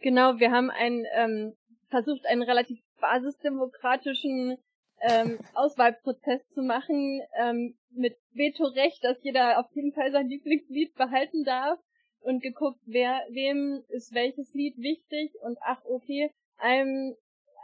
Genau, 0.00 0.38
wir 0.38 0.50
haben 0.50 0.70
ein, 0.70 1.04
ähm, 1.14 1.56
versucht, 1.88 2.26
einen 2.26 2.42
relativ 2.42 2.80
basisdemokratischen 3.00 4.58
ähm, 5.00 5.38
Auswahlprozess 5.54 6.48
zu 6.50 6.62
machen, 6.62 7.22
ähm, 7.40 7.76
mit 7.90 8.16
Vetorecht, 8.32 9.02
dass 9.02 9.22
jeder 9.22 9.58
auf 9.58 9.66
jeden 9.74 9.92
Fall 9.92 10.12
sein 10.12 10.28
Lieblingslied 10.28 10.94
behalten 10.94 11.44
darf 11.44 11.78
und 12.20 12.42
geguckt, 12.42 12.80
wer, 12.86 13.22
wem 13.30 13.84
ist 13.88 14.14
welches 14.14 14.52
Lied 14.54 14.76
wichtig 14.78 15.32
und 15.42 15.58
ach, 15.62 15.84
okay, 15.84 16.30
einem 16.56 17.14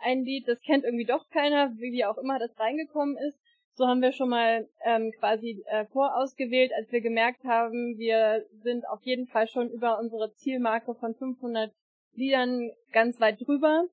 ein 0.02 0.24
Lied, 0.24 0.48
das 0.48 0.60
kennt 0.62 0.84
irgendwie 0.84 1.04
doch 1.04 1.28
keiner, 1.30 1.76
wie 1.76 2.04
auch 2.04 2.18
immer 2.18 2.38
das 2.38 2.58
reingekommen 2.58 3.16
ist. 3.18 3.38
So 3.74 3.86
haben 3.86 4.02
wir 4.02 4.12
schon 4.12 4.28
mal 4.28 4.68
ähm, 4.84 5.12
quasi 5.18 5.64
äh, 5.66 5.86
vorausgewählt, 5.86 6.72
als 6.76 6.90
wir 6.92 7.00
gemerkt 7.00 7.44
haben, 7.44 7.96
wir 7.98 8.44
sind 8.62 8.86
auf 8.88 9.02
jeden 9.02 9.26
Fall 9.26 9.48
schon 9.48 9.70
über 9.70 9.98
unsere 9.98 10.34
Zielmarke 10.34 10.94
von 10.94 11.14
500 11.14 11.72
Liedern 12.12 12.70
ganz 12.92 13.20
weit 13.20 13.40
drüber. 13.40 13.86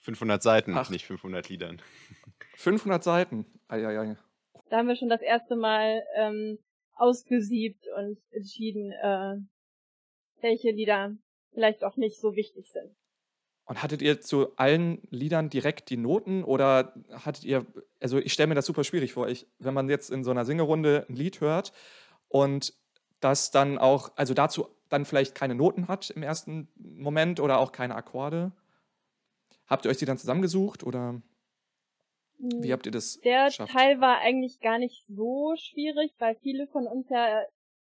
500 0.00 0.42
Seiten, 0.42 0.74
Ach. 0.76 0.90
nicht 0.90 1.06
500 1.06 1.48
Liedern. 1.48 1.80
500 2.56 3.02
Seiten, 3.02 3.46
Eieiei. 3.68 4.16
Da 4.70 4.78
haben 4.78 4.88
wir 4.88 4.96
schon 4.96 5.08
das 5.08 5.22
erste 5.22 5.54
Mal 5.54 6.02
ähm, 6.16 6.58
ausgesiebt 6.94 7.86
und 7.96 8.18
entschieden, 8.30 8.92
äh, 8.92 9.36
welche 10.40 10.70
Lieder 10.70 11.16
vielleicht 11.52 11.84
auch 11.84 11.96
nicht 11.96 12.18
so 12.18 12.34
wichtig 12.34 12.70
sind. 12.72 12.96
Und 13.72 13.82
hattet 13.82 14.02
ihr 14.02 14.20
zu 14.20 14.54
allen 14.56 15.00
Liedern 15.08 15.48
direkt 15.48 15.88
die 15.88 15.96
Noten 15.96 16.44
oder 16.44 16.92
hattet 17.10 17.42
ihr, 17.44 17.64
also 18.00 18.18
ich 18.18 18.34
stelle 18.34 18.48
mir 18.48 18.54
das 18.54 18.66
super 18.66 18.84
schwierig 18.84 19.14
vor, 19.14 19.28
ich, 19.28 19.46
wenn 19.60 19.72
man 19.72 19.88
jetzt 19.88 20.10
in 20.10 20.24
so 20.24 20.30
einer 20.30 20.44
Singerunde 20.44 21.06
ein 21.08 21.16
Lied 21.16 21.40
hört 21.40 21.72
und 22.28 22.74
das 23.20 23.50
dann 23.50 23.78
auch, 23.78 24.12
also 24.14 24.34
dazu 24.34 24.68
dann 24.90 25.06
vielleicht 25.06 25.34
keine 25.34 25.54
Noten 25.54 25.88
hat 25.88 26.10
im 26.10 26.22
ersten 26.22 26.68
Moment 26.76 27.40
oder 27.40 27.60
auch 27.60 27.72
keine 27.72 27.94
Akkorde. 27.94 28.52
Habt 29.66 29.86
ihr 29.86 29.90
euch 29.90 29.96
die 29.96 30.04
dann 30.04 30.18
zusammengesucht 30.18 30.84
oder 30.84 31.22
wie 32.36 32.64
hm, 32.66 32.72
habt 32.72 32.84
ihr 32.84 32.92
das 32.92 33.20
Der 33.20 33.46
geschafft? 33.46 33.72
Teil 33.72 34.02
war 34.02 34.18
eigentlich 34.18 34.60
gar 34.60 34.76
nicht 34.76 35.06
so 35.08 35.54
schwierig, 35.56 36.12
weil 36.18 36.34
viele 36.42 36.66
von 36.66 36.86
uns 36.86 37.08
ja 37.08 37.40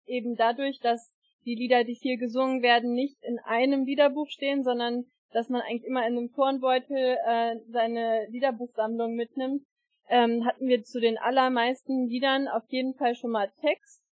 eben 0.06 0.38
dadurch, 0.38 0.80
dass 0.80 1.14
die 1.44 1.56
Lieder, 1.56 1.84
die 1.84 1.94
hier 1.94 2.16
gesungen 2.16 2.62
werden, 2.62 2.94
nicht 2.94 3.22
in 3.22 3.38
einem 3.40 3.84
Liederbuch 3.84 4.30
stehen, 4.30 4.64
sondern 4.64 5.08
dass 5.34 5.50
man 5.50 5.62
eigentlich 5.62 5.86
immer 5.86 6.08
in 6.08 6.18
einem 6.18 6.32
Turnbeutel 6.34 7.18
äh, 7.26 7.56
seine 7.70 8.28
Liederbuchsammlung 8.30 9.16
mitnimmt, 9.16 9.64
ähm, 10.10 10.46
hatten 10.46 10.68
wir 10.68 10.84
zu 10.84 11.00
den 11.00 11.18
allermeisten 11.18 12.08
Liedern 12.08 12.48
auf 12.48 12.64
jeden 12.68 12.94
Fall 12.94 13.16
schon 13.16 13.32
mal 13.32 13.52
Text 13.62 14.04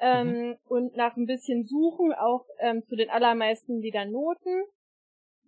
ähm, 0.00 0.28
mhm. 0.28 0.56
und 0.66 0.96
nach 0.96 1.16
ein 1.16 1.26
bisschen 1.26 1.66
Suchen 1.66 2.12
auch 2.12 2.46
ähm, 2.60 2.84
zu 2.84 2.96
den 2.96 3.10
allermeisten 3.10 3.80
Liedern 3.80 4.10
Noten. 4.10 4.64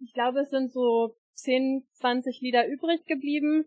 Ich 0.01 0.13
glaube, 0.13 0.41
es 0.41 0.51
sind 0.51 0.73
so 0.73 1.17
10, 1.35 1.87
20 1.93 2.41
Lieder 2.41 2.67
übrig 2.67 3.05
geblieben, 3.07 3.67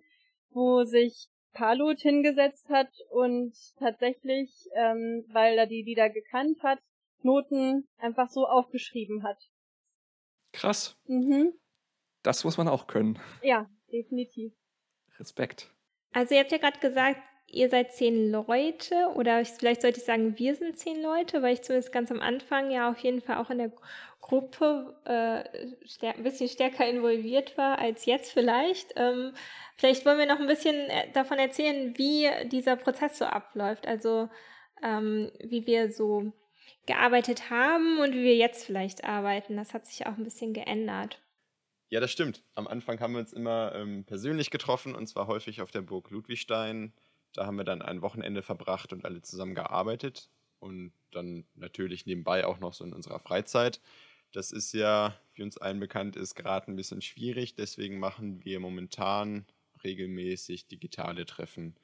wo 0.52 0.84
sich 0.84 1.28
Palut 1.54 2.00
hingesetzt 2.00 2.70
hat 2.70 2.92
und 3.10 3.54
tatsächlich, 3.80 4.52
ähm, 4.76 5.26
weil 5.32 5.58
er 5.58 5.66
die 5.66 5.84
Lieder 5.84 6.10
gekannt 6.10 6.62
hat, 6.64 6.80
Noten 7.22 7.88
einfach 7.98 8.30
so 8.30 8.46
aufgeschrieben 8.46 9.24
hat. 9.24 9.38
Krass. 10.52 10.98
Mhm. 11.06 11.54
Das 12.24 12.44
muss 12.44 12.58
man 12.58 12.68
auch 12.68 12.88
können. 12.88 13.20
Ja, 13.42 13.70
definitiv. 13.92 14.54
Respekt. 15.20 15.74
Also 16.12 16.36
ihr 16.36 16.42
habt 16.42 16.52
ja 16.52 16.58
gerade 16.58 16.80
gesagt, 16.80 17.20
ihr 17.48 17.70
seid 17.70 17.94
zehn 17.94 18.32
Leute 18.32 19.12
oder 19.16 19.44
vielleicht 19.46 19.82
sollte 19.82 20.00
ich 20.00 20.06
sagen, 20.06 20.38
wir 20.38 20.56
sind 20.56 20.78
zehn 20.78 21.02
Leute, 21.02 21.42
weil 21.42 21.54
ich 21.54 21.62
zumindest 21.62 21.92
ganz 21.92 22.12
am 22.12 22.20
Anfang 22.20 22.72
ja 22.72 22.90
auf 22.90 23.00
jeden 23.00 23.22
Fall 23.22 23.38
auch 23.38 23.50
in 23.50 23.58
der 23.58 23.72
Gruppe 24.22 24.96
äh, 25.06 26.06
ein 26.08 26.24
bisschen 26.24 26.50
stärker 26.50 26.88
involviert 26.88 27.58
war 27.58 27.80
als 27.80 28.06
jetzt 28.06 28.32
vielleicht. 28.32 28.94
Ähm, 28.96 29.34
vielleicht 29.78 30.06
wollen 30.06 30.20
wir 30.20 30.26
noch 30.26 30.40
ein 30.40 30.48
bisschen 30.48 30.76
äh, 30.76 31.12
davon 31.14 31.40
erzählen, 31.40 31.98
wie 31.98 32.30
dieser 32.50 32.76
Prozess 32.76 33.18
so 33.18 33.26
abläuft, 33.26 33.88
also 33.88 34.30
ähm, 34.84 35.32
wie 35.44 35.66
wir 35.66 35.92
so 35.92 36.32
gearbeitet 36.90 37.52
haben 37.52 38.00
und 38.00 38.14
wie 38.14 38.24
wir 38.24 38.36
jetzt 38.36 38.66
vielleicht 38.66 39.04
arbeiten. 39.04 39.56
Das 39.56 39.76
hat 39.76 39.86
sich 39.86 40.08
auch 40.08 40.18
ein 40.18 40.24
bisschen 40.24 40.54
geändert. 40.54 41.22
Ja, 41.90 42.00
das 42.00 42.12
stimmt. 42.12 42.44
Am 42.56 42.68
Anfang 42.68 43.00
haben 43.00 43.14
wir 43.14 43.20
uns 43.20 43.32
immer 43.32 43.74
ähm, 43.76 44.06
persönlich 44.06 44.50
getroffen 44.50 44.96
und 44.96 45.06
zwar 45.06 45.28
häufig 45.28 45.62
auf 45.62 45.70
der 45.70 45.84
Burg 45.84 46.10
Ludwigstein. 46.10 46.94
Da 47.34 47.46
haben 47.46 47.58
wir 47.58 47.64
dann 47.64 47.84
ein 47.84 48.02
Wochenende 48.02 48.42
verbracht 48.42 48.92
und 48.92 49.06
alle 49.06 49.22
zusammen 49.22 49.54
gearbeitet 49.54 50.32
und 50.58 50.92
dann 51.12 51.46
natürlich 51.54 52.08
nebenbei 52.08 52.44
auch 52.44 52.60
noch 52.60 52.74
so 52.74 52.84
in 52.84 52.94
unserer 52.94 53.20
Freizeit. 53.20 53.82
Das 54.32 54.52
ist 54.52 54.74
ja, 54.74 55.16
wie 55.36 55.44
uns 55.44 55.58
allen 55.58 55.80
bekannt 55.80 56.16
ist, 56.16 56.34
gerade 56.34 56.72
ein 56.72 56.76
bisschen 56.76 57.04
schwierig. 57.04 57.54
Deswegen 57.54 58.00
machen 58.00 58.44
wir 58.44 58.60
momentan 58.60 59.46
regelmäßig 59.84 60.68
digitale 60.68 61.26
Treffen 61.28 61.76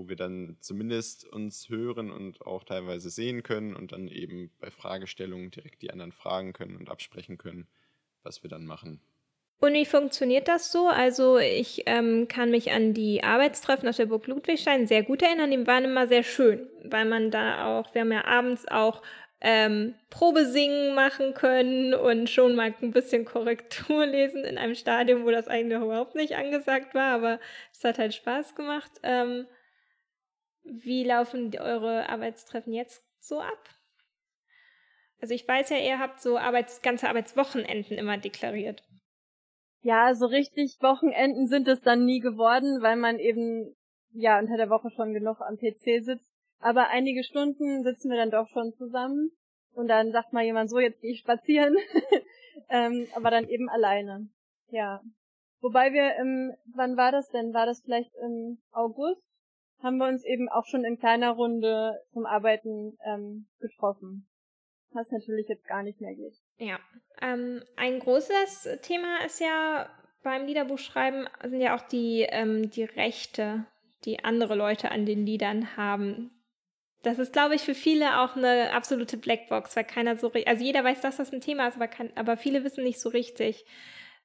wo 0.00 0.08
wir 0.08 0.16
dann 0.16 0.56
zumindest 0.60 1.26
uns 1.26 1.68
hören 1.68 2.10
und 2.10 2.40
auch 2.40 2.64
teilweise 2.64 3.10
sehen 3.10 3.42
können 3.42 3.76
und 3.76 3.92
dann 3.92 4.08
eben 4.08 4.50
bei 4.58 4.70
Fragestellungen 4.70 5.50
direkt 5.50 5.82
die 5.82 5.90
anderen 5.90 6.12
fragen 6.12 6.54
können 6.54 6.76
und 6.76 6.88
absprechen 6.88 7.36
können, 7.36 7.66
was 8.22 8.42
wir 8.42 8.48
dann 8.48 8.64
machen. 8.64 9.00
Und 9.60 9.74
wie 9.74 9.84
funktioniert 9.84 10.48
das 10.48 10.72
so? 10.72 10.88
Also 10.88 11.36
ich 11.36 11.82
ähm, 11.84 12.28
kann 12.28 12.50
mich 12.50 12.72
an 12.72 12.94
die 12.94 13.22
Arbeitstreffen 13.22 13.86
auf 13.90 13.96
der 13.96 14.06
Burg 14.06 14.26
Ludwigstein 14.26 14.86
sehr 14.86 15.02
gut 15.02 15.20
erinnern. 15.20 15.50
Die 15.50 15.66
waren 15.66 15.84
immer 15.84 16.06
sehr 16.06 16.22
schön, 16.22 16.66
weil 16.82 17.04
man 17.04 17.30
da 17.30 17.66
auch, 17.66 17.92
wir 17.94 18.00
haben 18.00 18.12
ja 18.12 18.24
abends 18.24 18.66
auch 18.68 19.02
ähm, 19.42 19.94
Probesingen 20.08 20.94
machen 20.94 21.34
können 21.34 21.92
und 21.92 22.30
schon 22.30 22.54
mal 22.56 22.74
ein 22.80 22.90
bisschen 22.90 23.26
Korrektur 23.26 24.06
lesen 24.06 24.44
in 24.44 24.56
einem 24.56 24.74
Stadium, 24.74 25.26
wo 25.26 25.30
das 25.30 25.46
eigentlich 25.46 25.78
überhaupt 25.78 26.14
nicht 26.14 26.36
angesagt 26.36 26.94
war, 26.94 27.12
aber 27.12 27.38
es 27.70 27.84
hat 27.84 27.98
halt 27.98 28.14
Spaß 28.14 28.54
gemacht. 28.54 28.92
Ähm, 29.02 29.46
wie 30.64 31.04
laufen 31.04 31.56
eure 31.58 32.08
Arbeitstreffen 32.08 32.72
jetzt 32.72 33.02
so 33.18 33.40
ab? 33.40 33.68
Also 35.20 35.34
ich 35.34 35.46
weiß 35.46 35.70
ja, 35.70 35.76
ihr 35.76 35.98
habt 35.98 36.20
so 36.20 36.38
Arbeits 36.38 36.82
ganze 36.82 37.08
Arbeitswochenenden 37.08 37.98
immer 37.98 38.18
deklariert. 38.18 38.82
Ja, 39.82 40.14
so 40.14 40.26
richtig 40.26 40.78
Wochenenden 40.80 41.46
sind 41.46 41.68
es 41.68 41.80
dann 41.80 42.04
nie 42.04 42.20
geworden, 42.20 42.82
weil 42.82 42.96
man 42.96 43.18
eben 43.18 43.74
ja 44.12 44.38
unter 44.38 44.56
der 44.56 44.70
Woche 44.70 44.90
schon 44.90 45.12
genug 45.12 45.40
am 45.40 45.56
PC 45.56 46.02
sitzt. 46.02 46.32
Aber 46.58 46.88
einige 46.88 47.24
Stunden 47.24 47.82
sitzen 47.82 48.10
wir 48.10 48.18
dann 48.18 48.30
doch 48.30 48.48
schon 48.48 48.72
zusammen 48.74 49.30
und 49.72 49.88
dann 49.88 50.12
sagt 50.12 50.32
mal 50.32 50.44
jemand 50.44 50.68
so, 50.68 50.78
jetzt 50.78 51.00
gehe 51.00 51.12
ich 51.12 51.20
spazieren. 51.20 51.76
ähm, 52.68 53.06
aber 53.14 53.30
dann 53.30 53.48
eben 53.48 53.68
alleine. 53.68 54.28
Ja. 54.68 55.00
Wobei 55.60 55.92
wir 55.92 56.16
im, 56.16 56.54
wann 56.74 56.96
war 56.96 57.12
das 57.12 57.30
denn? 57.30 57.52
War 57.54 57.66
das 57.66 57.82
vielleicht 57.82 58.14
im 58.22 58.58
August? 58.72 59.29
Haben 59.82 59.98
wir 59.98 60.08
uns 60.08 60.24
eben 60.24 60.48
auch 60.48 60.66
schon 60.66 60.84
in 60.84 60.98
kleiner 60.98 61.30
Runde 61.30 62.00
zum 62.12 62.26
Arbeiten 62.26 62.98
ähm, 63.04 63.46
getroffen. 63.60 64.26
was 64.92 65.10
natürlich 65.10 65.48
jetzt 65.48 65.66
gar 65.66 65.82
nicht 65.82 66.00
mehr 66.00 66.14
geht. 66.14 66.34
Ja, 66.58 66.78
ähm, 67.22 67.62
ein 67.76 68.00
großes 68.00 68.80
Thema 68.82 69.24
ist 69.24 69.40
ja 69.40 69.88
beim 70.22 70.46
Liederbuchschreiben 70.46 71.28
sind 71.44 71.60
ja 71.60 71.76
auch 71.76 71.82
die, 71.82 72.26
ähm, 72.28 72.70
die 72.70 72.84
Rechte, 72.84 73.64
die 74.04 74.24
andere 74.24 74.54
Leute 74.54 74.90
an 74.90 75.06
den 75.06 75.24
Liedern 75.24 75.76
haben. 75.76 76.30
Das 77.02 77.18
ist, 77.18 77.32
glaube 77.32 77.54
ich, 77.54 77.62
für 77.62 77.74
viele 77.74 78.20
auch 78.20 78.36
eine 78.36 78.72
absolute 78.72 79.16
Blackbox, 79.16 79.74
weil 79.76 79.84
keiner 79.84 80.16
so, 80.16 80.30
also 80.44 80.64
jeder 80.64 80.84
weiß, 80.84 81.00
dass 81.00 81.16
das 81.16 81.32
ein 81.32 81.40
Thema 81.40 81.68
ist, 81.68 81.76
aber, 81.76 81.88
kann, 81.88 82.10
aber 82.16 82.36
viele 82.36 82.64
wissen 82.64 82.84
nicht 82.84 83.00
so 83.00 83.08
richtig 83.08 83.64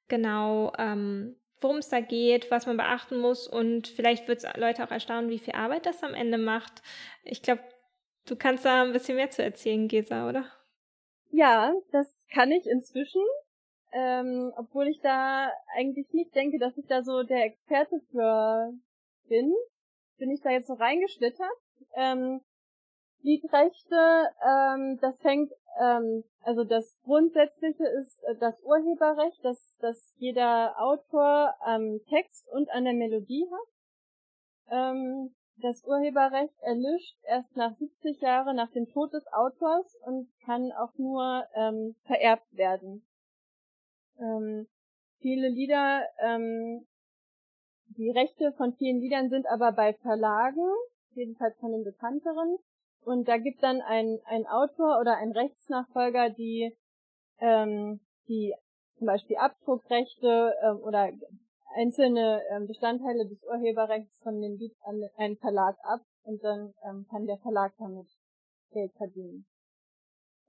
genau, 0.08 0.72
ähm, 0.78 1.36
worum 1.60 1.78
es 1.78 1.88
da 1.88 2.00
geht, 2.00 2.50
was 2.50 2.66
man 2.66 2.76
beachten 2.76 3.18
muss 3.18 3.48
und 3.48 3.88
vielleicht 3.88 4.28
wird 4.28 4.44
es 4.44 4.56
Leute 4.56 4.84
auch 4.84 4.90
erstaunen, 4.90 5.30
wie 5.30 5.38
viel 5.38 5.54
Arbeit 5.54 5.86
das 5.86 6.02
am 6.02 6.14
Ende 6.14 6.38
macht. 6.38 6.82
Ich 7.24 7.42
glaube, 7.42 7.62
du 8.26 8.36
kannst 8.36 8.64
da 8.64 8.82
ein 8.82 8.92
bisschen 8.92 9.16
mehr 9.16 9.30
zu 9.30 9.42
erzählen, 9.42 9.88
Gesa, 9.88 10.28
oder? 10.28 10.44
Ja, 11.30 11.74
das 11.92 12.26
kann 12.32 12.52
ich 12.52 12.66
inzwischen. 12.66 13.22
Ähm, 13.92 14.52
obwohl 14.56 14.88
ich 14.88 15.00
da 15.00 15.50
eigentlich 15.74 16.12
nicht 16.12 16.34
denke, 16.34 16.58
dass 16.58 16.76
ich 16.76 16.86
da 16.86 17.02
so 17.02 17.22
der 17.22 17.44
Experte 17.44 18.00
für 18.10 18.72
bin, 19.28 19.54
bin 20.18 20.30
ich 20.30 20.40
da 20.40 20.50
jetzt 20.50 20.66
so 20.66 20.74
reingeschlittert. 20.74 21.48
Ähm, 21.94 22.40
Liedrechte, 23.22 24.30
ähm, 24.46 24.98
das 25.00 25.18
fängt, 25.20 25.50
ähm, 25.80 26.24
also 26.40 26.64
das 26.64 26.96
Grundsätzliche 27.02 27.86
ist 27.86 28.22
äh, 28.24 28.36
das 28.36 28.60
Urheberrecht, 28.62 29.44
dass, 29.44 29.76
dass 29.78 30.14
jeder 30.16 30.74
Autor 30.80 31.54
am 31.60 32.00
Text 32.08 32.48
und 32.50 32.70
an 32.70 32.84
der 32.84 32.94
Melodie 32.94 33.46
hat. 33.50 34.72
Ähm, 34.72 35.34
das 35.58 35.84
Urheberrecht 35.84 36.54
erlischt 36.60 37.16
erst 37.22 37.56
nach 37.56 37.72
70 37.72 38.20
Jahren 38.20 38.56
nach 38.56 38.70
dem 38.72 38.88
Tod 38.90 39.12
des 39.12 39.26
Autors 39.32 39.96
und 40.04 40.28
kann 40.44 40.70
auch 40.72 40.92
nur 40.98 41.46
ähm, 41.54 41.96
vererbt 42.02 42.46
werden. 42.52 43.06
Ähm, 44.18 44.66
viele 45.20 45.48
Lieder, 45.48 46.04
ähm, 46.20 46.86
die 47.88 48.10
Rechte 48.10 48.52
von 48.52 48.74
vielen 48.74 49.00
Liedern 49.00 49.30
sind 49.30 49.46
aber 49.46 49.72
bei 49.72 49.94
Verlagen, 49.94 50.68
jedenfalls 51.14 51.58
von 51.58 51.72
den 51.72 51.84
bekannteren. 51.84 52.58
Und 53.06 53.28
da 53.28 53.36
gibt 53.36 53.62
dann 53.62 53.80
ein, 53.82 54.18
ein 54.24 54.46
Autor 54.48 54.98
oder 55.00 55.16
ein 55.18 55.30
Rechtsnachfolger, 55.30 56.28
die, 56.30 56.76
ähm, 57.38 58.00
die 58.26 58.52
zum 58.98 59.06
Beispiel 59.06 59.36
Abdruckrechte 59.36 60.52
ähm, 60.64 60.78
oder 60.78 61.12
einzelne 61.76 62.42
ähm, 62.50 62.66
Bestandteile 62.66 63.28
des 63.28 63.40
Urheberrechts 63.44 64.18
von 64.24 64.40
dem 64.40 64.56
Lied 64.56 64.74
an 64.82 65.00
einen 65.18 65.36
Verlag 65.36 65.76
ab 65.84 66.00
und 66.24 66.42
dann 66.42 66.74
ähm, 66.84 67.06
kann 67.08 67.26
der 67.26 67.38
Verlag 67.38 67.74
damit 67.78 68.08
Geld 68.72 68.92
verdienen. 68.96 69.46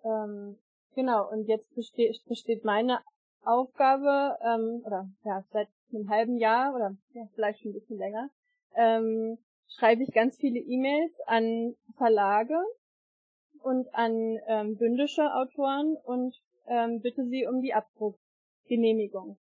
Ähm, 0.03 0.57
genau, 0.95 1.29
und 1.29 1.45
jetzt 1.47 1.75
besteht, 1.75 2.17
besteht 2.25 2.65
meine 2.65 3.01
Aufgabe, 3.43 4.35
ähm, 4.41 4.81
oder 4.83 5.07
ja, 5.23 5.43
seit 5.51 5.67
einem 5.93 6.09
halben 6.09 6.37
Jahr 6.37 6.73
oder 6.73 6.97
ja, 7.13 7.27
vielleicht 7.35 7.61
schon 7.61 7.69
ein 7.69 7.75
bisschen 7.75 7.99
länger, 7.99 8.31
ähm, 8.75 9.37
schreibe 9.75 10.03
ich 10.03 10.11
ganz 10.13 10.37
viele 10.37 10.59
E-Mails 10.59 11.13
an 11.25 11.75
Verlage 11.97 12.59
und 13.61 13.93
an 13.93 14.39
ähm, 14.47 14.77
bündische 14.77 15.33
Autoren 15.33 15.95
und 16.03 16.35
ähm, 16.67 17.01
bitte 17.01 17.25
sie 17.25 17.45
um 17.47 17.61
die 17.61 17.73
Abdruckgenehmigung. 17.73 19.37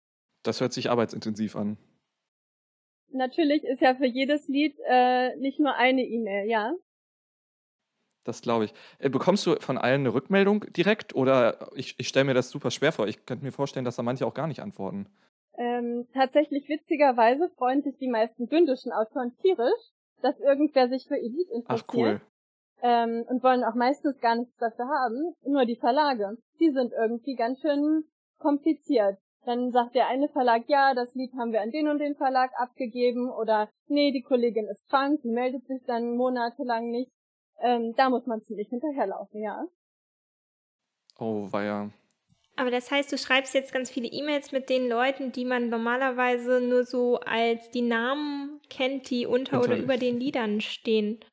Das 0.43 0.61
hört 0.61 0.73
sich 0.73 0.91
arbeitsintensiv 0.91 1.57
an. 1.57 1.77
Natürlich 3.13 3.65
ist 3.65 3.81
ja 3.81 3.95
für 3.95 4.07
jedes 4.07 4.47
Lied 4.49 4.77
äh, 4.89 5.37
nicht 5.37 5.59
nur 5.59 5.75
eine 5.75 6.03
E-Mail, 6.03 6.49
ja. 6.49 6.73
Das 8.25 8.43
glaube 8.43 8.67
ich. 8.67 8.75
Äh, 8.99 9.11
bekommst 9.11 9.47
du 9.47 9.57
von 9.57 9.79
allen 9.79 10.03
eine 10.03 10.15
Rückmeldung 10.15 10.65
direkt 10.73 11.15
oder 11.15 11.71
ich, 11.75 11.97
ich 11.99 12.09
stelle 12.09 12.27
mir 12.27 12.35
das 12.35 12.51
super 12.51 12.71
schwer 12.71 12.93
vor. 12.93 13.09
Ich 13.09 13.27
könnte 13.27 13.45
mir 13.45 13.53
vorstellen, 13.53 13.85
dass 13.85 13.97
da 13.97 14.03
manche 14.03 14.27
auch 14.27 14.35
gar 14.35 14.47
nicht 14.47 14.61
antworten. 14.61 15.07
Ähm, 15.57 16.07
tatsächlich 16.15 16.69
witzigerweise 16.69 17.49
freuen 17.57 17.83
sich 17.83 17.97
die 17.99 18.09
meisten 18.09 18.47
bündischen 18.47 18.93
Autoren 18.93 19.37
tierisch, 19.43 19.91
dass 20.23 20.41
irgendwer 20.41 20.89
sich 20.89 21.07
für 21.07 21.17
ihr 21.17 21.31
Lied 21.31 21.51
interessiert. 21.51 21.89
Ach 21.89 21.95
cool. 21.95 22.21
Ähm, 22.83 23.25
und 23.29 23.43
wollen 23.43 23.65
auch 23.65 23.75
meistens 23.75 24.21
gar 24.21 24.37
nichts 24.37 24.57
dafür 24.59 24.89
haben. 24.89 25.35
Nur 25.45 25.67
die 25.67 25.77
Verlage. 25.77 26.39
Die 26.59 26.71
sind 26.71 26.93
irgendwie 26.93 27.35
ganz 27.35 27.61
schön 27.61 28.05
kompliziert. 28.39 29.19
Dann 29.45 29.71
sagt 29.71 29.95
der 29.95 30.09
eine 30.09 30.29
Verlag, 30.29 30.65
ja, 30.69 30.95
das 30.95 31.15
Lied 31.15 31.33
haben 31.35 31.53
wir 31.53 31.63
an 31.63 31.71
den 31.71 31.89
und 31.89 31.99
den 31.99 32.15
Verlag 32.15 32.51
abgegeben 32.59 33.31
oder 33.31 33.71
nee, 33.87 34.13
die 34.13 34.23
Kollegin 34.23 34.67
ist 34.67 34.87
krank, 34.89 35.21
die 35.23 35.31
meldet 35.31 35.67
sich 35.67 35.83
dann 35.87 36.17
monatelang 36.17 36.91
nicht. 36.91 37.11
Ähm, 37.61 37.95
da 37.97 38.11
muss 38.11 38.27
man 38.27 38.43
ziemlich 38.43 38.69
hinterherlaufen, 38.69 39.43
ja. 39.43 39.65
Oh, 41.19 41.51
war 41.51 41.63
ja. 41.63 41.91
Aber 42.61 42.71
das 42.71 42.91
heißt, 42.91 43.11
du 43.11 43.17
schreibst 43.17 43.55
jetzt 43.55 43.73
ganz 43.73 43.91
viele 43.91 44.09
E-Mails 44.09 44.53
mit 44.53 44.69
den 44.69 44.87
Leuten, 44.87 45.33
die 45.33 45.47
man 45.47 45.71
normalerweise 45.71 46.61
nur 46.61 46.85
so 46.85 47.19
als 47.21 47.71
die 47.71 47.81
Namen 47.81 48.61
kennt, 48.69 49.09
die 49.09 49.25
unter 49.25 49.61
Unter 49.61 49.73
oder 49.73 49.83
über 49.83 49.97
den 49.97 50.21
Liedern 50.21 50.61
stehen. 50.61 51.25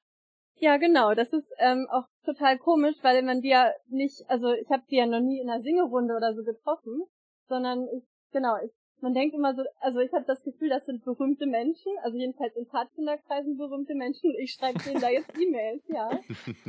Ja, 0.56 0.78
genau. 0.78 1.16
Das 1.16 1.34
ist 1.34 1.54
ähm, 1.58 1.86
auch 1.92 2.06
total 2.24 2.58
komisch, 2.58 2.96
weil 3.02 3.22
man 3.24 3.42
die 3.42 3.50
ja 3.50 3.74
nicht, 3.90 4.24
also 4.30 4.54
ich 4.54 4.70
habe 4.70 4.84
die 4.90 4.96
ja 4.96 5.06
noch 5.06 5.20
nie 5.20 5.42
in 5.42 5.50
einer 5.50 5.62
Singerunde 5.62 6.16
oder 6.16 6.34
so 6.34 6.46
getroffen, 6.46 7.04
sondern 7.50 7.90
ich, 7.90 8.06
genau, 8.32 8.56
ich, 8.64 8.72
man 9.02 9.14
denkt 9.14 9.36
immer 9.36 9.54
so, 9.54 9.64
also 9.82 10.00
ich 10.00 10.14
habe 10.14 10.24
das 10.26 10.42
Gefühl, 10.44 10.70
das 10.70 10.86
sind 10.86 11.04
berühmte 11.04 11.46
Menschen, 11.46 11.92
also 12.04 12.18
jedenfalls 12.18 12.56
in 12.56 12.68
Pfadfinderkreisen 12.68 13.58
berühmte 13.58 13.96
Menschen 13.96 14.30
und 14.30 14.40
ich 14.40 14.54
schreibe 14.54 14.80
denen 14.80 15.02
da 15.02 15.10
jetzt 15.10 15.38
E-Mails, 15.38 15.84
ja. 15.90 16.10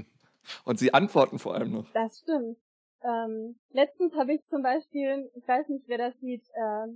und 0.65 0.81
sie 0.81 0.93
antworten 0.93 1.39
vor 1.39 1.55
allem 1.55 1.71
noch. 1.71 1.93
Das 1.93 2.19
stimmt. 2.19 2.59
Ähm, 3.03 3.57
letztens 3.71 4.15
habe 4.15 4.35
ich 4.35 4.45
zum 4.47 4.63
Beispiel, 4.63 5.31
ich 5.35 5.47
weiß 5.47 5.69
nicht, 5.69 5.89
wer 5.89 5.99
das 5.99 6.21
Lied, 6.21 6.43
äh, 6.55 6.89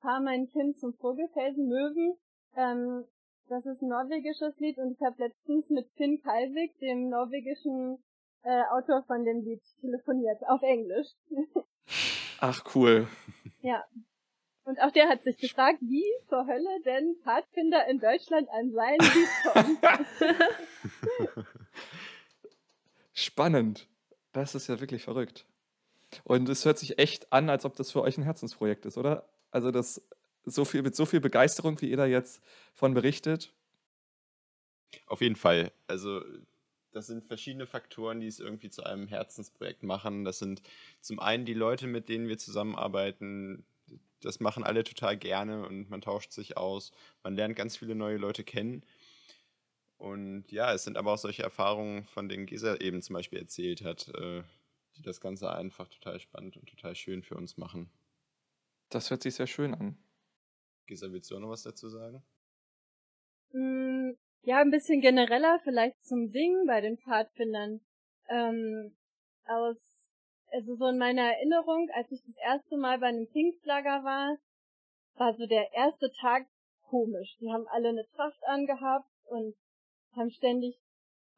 Fahr 0.00 0.20
mein 0.20 0.48
Kind 0.48 0.78
zum 0.78 0.94
Vogelfelsen 0.94 1.68
Möwen. 1.68 2.16
Ähm, 2.56 3.04
das 3.48 3.66
ist 3.66 3.82
ein 3.82 3.88
norwegisches 3.88 4.58
Lied 4.58 4.78
und 4.78 4.92
ich 4.92 5.00
habe 5.00 5.16
letztens 5.18 5.68
mit 5.70 5.88
Finn 5.96 6.20
Kalvik, 6.22 6.78
dem 6.80 7.08
norwegischen 7.08 7.98
äh, 8.42 8.62
Autor 8.70 9.02
von 9.06 9.24
dem 9.24 9.42
Lied, 9.42 9.62
telefoniert, 9.80 10.46
auf 10.46 10.62
Englisch. 10.62 11.08
Ach 12.40 12.62
cool. 12.74 13.08
Ja. 13.60 13.84
Und 14.64 14.80
auch 14.80 14.92
der 14.92 15.08
hat 15.08 15.24
sich 15.24 15.38
gefragt, 15.38 15.78
wie 15.80 16.04
zur 16.26 16.46
Hölle 16.46 16.82
denn 16.84 17.16
Pfadfinder 17.24 17.86
in 17.88 17.98
Deutschland 18.00 18.48
an 18.50 18.70
sein 18.70 18.98
Lied 18.98 19.28
kommen. 19.52 19.78
Spannend. 23.14 23.87
Das 24.32 24.54
ist 24.54 24.66
ja 24.68 24.80
wirklich 24.80 25.02
verrückt. 25.02 25.46
Und 26.24 26.48
es 26.48 26.64
hört 26.64 26.78
sich 26.78 26.98
echt 26.98 27.32
an, 27.32 27.50
als 27.50 27.64
ob 27.64 27.76
das 27.76 27.92
für 27.92 28.02
euch 28.02 28.16
ein 28.18 28.24
Herzensprojekt 28.24 28.86
ist, 28.86 28.98
oder? 28.98 29.28
Also 29.50 29.70
das 29.70 30.02
so 30.44 30.64
viel 30.64 30.82
mit 30.82 30.96
so 30.96 31.06
viel 31.06 31.20
Begeisterung, 31.20 31.80
wie 31.80 31.90
ihr 31.90 31.96
da 31.96 32.06
jetzt 32.06 32.42
von 32.72 32.94
berichtet. 32.94 33.52
Auf 35.06 35.20
jeden 35.20 35.36
Fall. 35.36 35.72
Also 35.86 36.22
das 36.92 37.06
sind 37.06 37.24
verschiedene 37.24 37.66
Faktoren, 37.66 38.20
die 38.20 38.26
es 38.26 38.40
irgendwie 38.40 38.70
zu 38.70 38.82
einem 38.84 39.08
Herzensprojekt 39.08 39.82
machen. 39.82 40.24
Das 40.24 40.38
sind 40.38 40.62
zum 41.00 41.20
einen 41.20 41.44
die 41.44 41.54
Leute, 41.54 41.86
mit 41.86 42.08
denen 42.08 42.28
wir 42.28 42.38
zusammenarbeiten. 42.38 43.64
Das 44.20 44.40
machen 44.40 44.64
alle 44.64 44.84
total 44.84 45.16
gerne 45.16 45.66
und 45.66 45.90
man 45.90 46.00
tauscht 46.00 46.32
sich 46.32 46.56
aus. 46.56 46.92
Man 47.22 47.34
lernt 47.36 47.56
ganz 47.56 47.76
viele 47.76 47.94
neue 47.94 48.16
Leute 48.16 48.42
kennen. 48.42 48.84
Und 49.98 50.50
ja, 50.52 50.72
es 50.72 50.84
sind 50.84 50.96
aber 50.96 51.12
auch 51.12 51.18
solche 51.18 51.42
Erfahrungen, 51.42 52.04
von 52.04 52.28
denen 52.28 52.46
Gesa 52.46 52.76
eben 52.76 53.02
zum 53.02 53.14
Beispiel 53.14 53.40
erzählt 53.40 53.82
hat, 53.82 54.08
äh, 54.14 54.44
die 54.96 55.02
das 55.02 55.20
Ganze 55.20 55.52
einfach 55.52 55.88
total 55.88 56.20
spannend 56.20 56.56
und 56.56 56.68
total 56.68 56.94
schön 56.94 57.22
für 57.22 57.34
uns 57.34 57.56
machen. 57.56 57.90
Das 58.90 59.10
hört 59.10 59.22
sich 59.22 59.34
sehr 59.34 59.48
schön 59.48 59.74
an. 59.74 59.98
Gesa, 60.86 61.10
willst 61.10 61.30
du 61.30 61.36
auch 61.36 61.40
noch 61.40 61.50
was 61.50 61.64
dazu 61.64 61.88
sagen? 61.88 62.22
Mm, 63.52 64.12
ja, 64.42 64.60
ein 64.60 64.70
bisschen 64.70 65.00
genereller 65.00 65.58
vielleicht 65.64 66.02
zum 66.04 66.28
Singen 66.28 66.66
bei 66.66 66.80
den 66.80 66.96
Pfadfindern. 66.98 67.80
Ähm, 68.28 68.96
aus, 69.46 70.10
also 70.52 70.76
so 70.76 70.86
in 70.86 70.98
meiner 70.98 71.22
Erinnerung, 71.22 71.88
als 71.94 72.12
ich 72.12 72.22
das 72.24 72.36
erste 72.36 72.76
Mal 72.76 72.98
bei 72.98 73.06
einem 73.06 73.26
Pfingstlager 73.26 74.04
war, 74.04 74.38
war 75.14 75.34
so 75.34 75.46
der 75.46 75.72
erste 75.72 76.12
Tag 76.20 76.46
komisch. 76.82 77.36
Die 77.40 77.50
haben 77.50 77.66
alle 77.68 77.88
eine 77.88 78.06
Tracht 78.14 78.42
angehabt 78.46 79.10
und 79.24 79.54
haben 80.16 80.30
ständig 80.30 80.78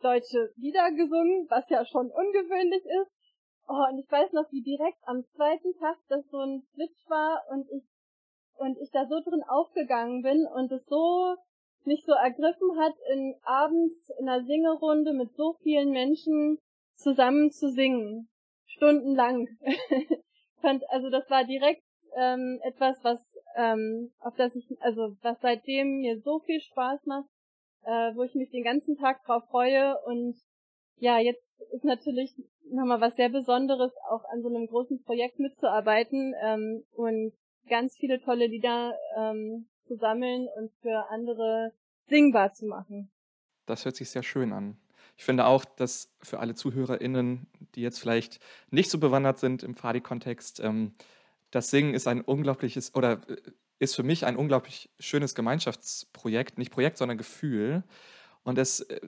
deutsche 0.01 0.53
Lieder 0.57 0.91
gesungen, 0.93 1.47
was 1.49 1.69
ja 1.69 1.85
schon 1.85 2.11
ungewöhnlich 2.11 2.85
ist. 2.85 3.13
Oh, 3.69 3.85
und 3.91 3.99
ich 3.99 4.11
weiß 4.11 4.33
noch, 4.33 4.51
wie 4.51 4.63
direkt 4.63 4.99
am 5.05 5.25
zweiten 5.37 5.75
Tag 5.79 5.97
das 6.09 6.27
so 6.29 6.39
ein 6.39 6.63
Switch 6.75 7.09
war 7.09 7.45
und 7.51 7.71
ich 7.71 7.85
und 8.61 8.77
ich 8.79 8.91
da 8.91 9.07
so 9.07 9.21
drin 9.21 9.43
aufgegangen 9.49 10.23
bin 10.23 10.47
und 10.47 10.71
es 10.71 10.85
so 10.85 11.35
mich 11.85 12.05
so 12.05 12.13
ergriffen 12.13 12.79
hat, 12.79 12.95
in 13.13 13.35
abends 13.43 14.11
in 14.19 14.29
einer 14.29 14.45
Singerunde 14.45 15.15
mit 15.15 15.35
so 15.35 15.55
vielen 15.63 15.91
Menschen 15.91 16.59
zusammen 16.95 17.51
zu 17.51 17.71
singen. 17.71 18.29
Stundenlang. 18.67 19.49
also 20.89 21.11
das 21.11 21.29
war 21.31 21.45
direkt 21.45 21.83
ähm, 22.17 22.61
etwas, 22.63 23.03
was 23.03 23.19
ähm, 23.57 24.13
auf 24.21 24.37
das 24.37 24.55
ich, 24.55 24.67
also 24.81 25.17
was 25.23 25.41
seitdem 25.41 26.01
mir 26.01 26.21
so 26.21 26.41
viel 26.41 26.61
Spaß 26.61 27.07
macht, 27.07 27.29
äh, 27.85 28.15
wo 28.15 28.23
ich 28.23 28.35
mich 28.35 28.51
den 28.51 28.65
ganzen 28.65 28.97
Tag 28.97 29.25
drauf 29.25 29.45
freue 29.51 29.97
und 30.07 30.37
ja, 30.97 31.19
jetzt 31.19 31.63
ist 31.73 31.85
natürlich 31.85 32.35
nochmal 32.71 33.01
was 33.01 33.17
sehr 33.17 33.31
Besonderes, 33.31 33.93
auch 34.11 34.25
an 34.33 34.43
so 34.43 34.49
einem 34.49 34.67
großen 34.67 35.03
Projekt 35.03 35.39
mitzuarbeiten 35.39 36.35
ähm, 36.43 36.85
und 36.93 37.33
ganz 37.69 37.97
viele 37.97 38.21
tolle 38.21 38.47
Lieder 38.47 38.95
ähm, 39.17 39.67
zu 39.87 39.97
sammeln 39.97 40.49
und 40.57 40.73
für 40.83 41.09
andere 41.11 41.73
singbar 42.07 42.53
zu 42.53 42.67
machen. 42.67 43.11
Das 43.67 43.85
hört 43.85 43.97
sich 43.97 44.11
sehr 44.11 44.23
schön 44.23 44.53
an. 44.53 44.77
Ich 45.17 45.25
finde 45.25 45.47
auch, 45.47 45.65
dass 45.65 46.13
für 46.23 46.39
alle 46.39 46.55
ZuhörerInnen, 46.55 47.47
die 47.75 47.83
jetzt 47.83 47.99
vielleicht 47.99 48.41
nicht 48.71 48.91
so 48.91 48.99
bewandert 48.99 49.39
sind 49.39 49.63
im 49.63 49.75
Fadi-Kontext, 49.75 50.61
ähm, 50.61 50.93
das 51.51 51.71
Singen 51.71 51.95
ist 51.95 52.07
ein 52.07 52.21
unglaubliches 52.21 52.95
oder 52.95 53.21
äh, 53.29 53.37
ist 53.81 53.97
für 53.97 54.05
mich 54.05 54.25
ein 54.25 54.37
unglaublich 54.37 54.91
schönes 55.01 55.35
Gemeinschaftsprojekt, 55.35 56.59
nicht 56.59 56.71
Projekt, 56.71 56.99
sondern 56.99 57.19
Gefühl. 57.19 57.83
Und 58.45 58.59
es, 58.59 58.81
äh, 58.81 59.01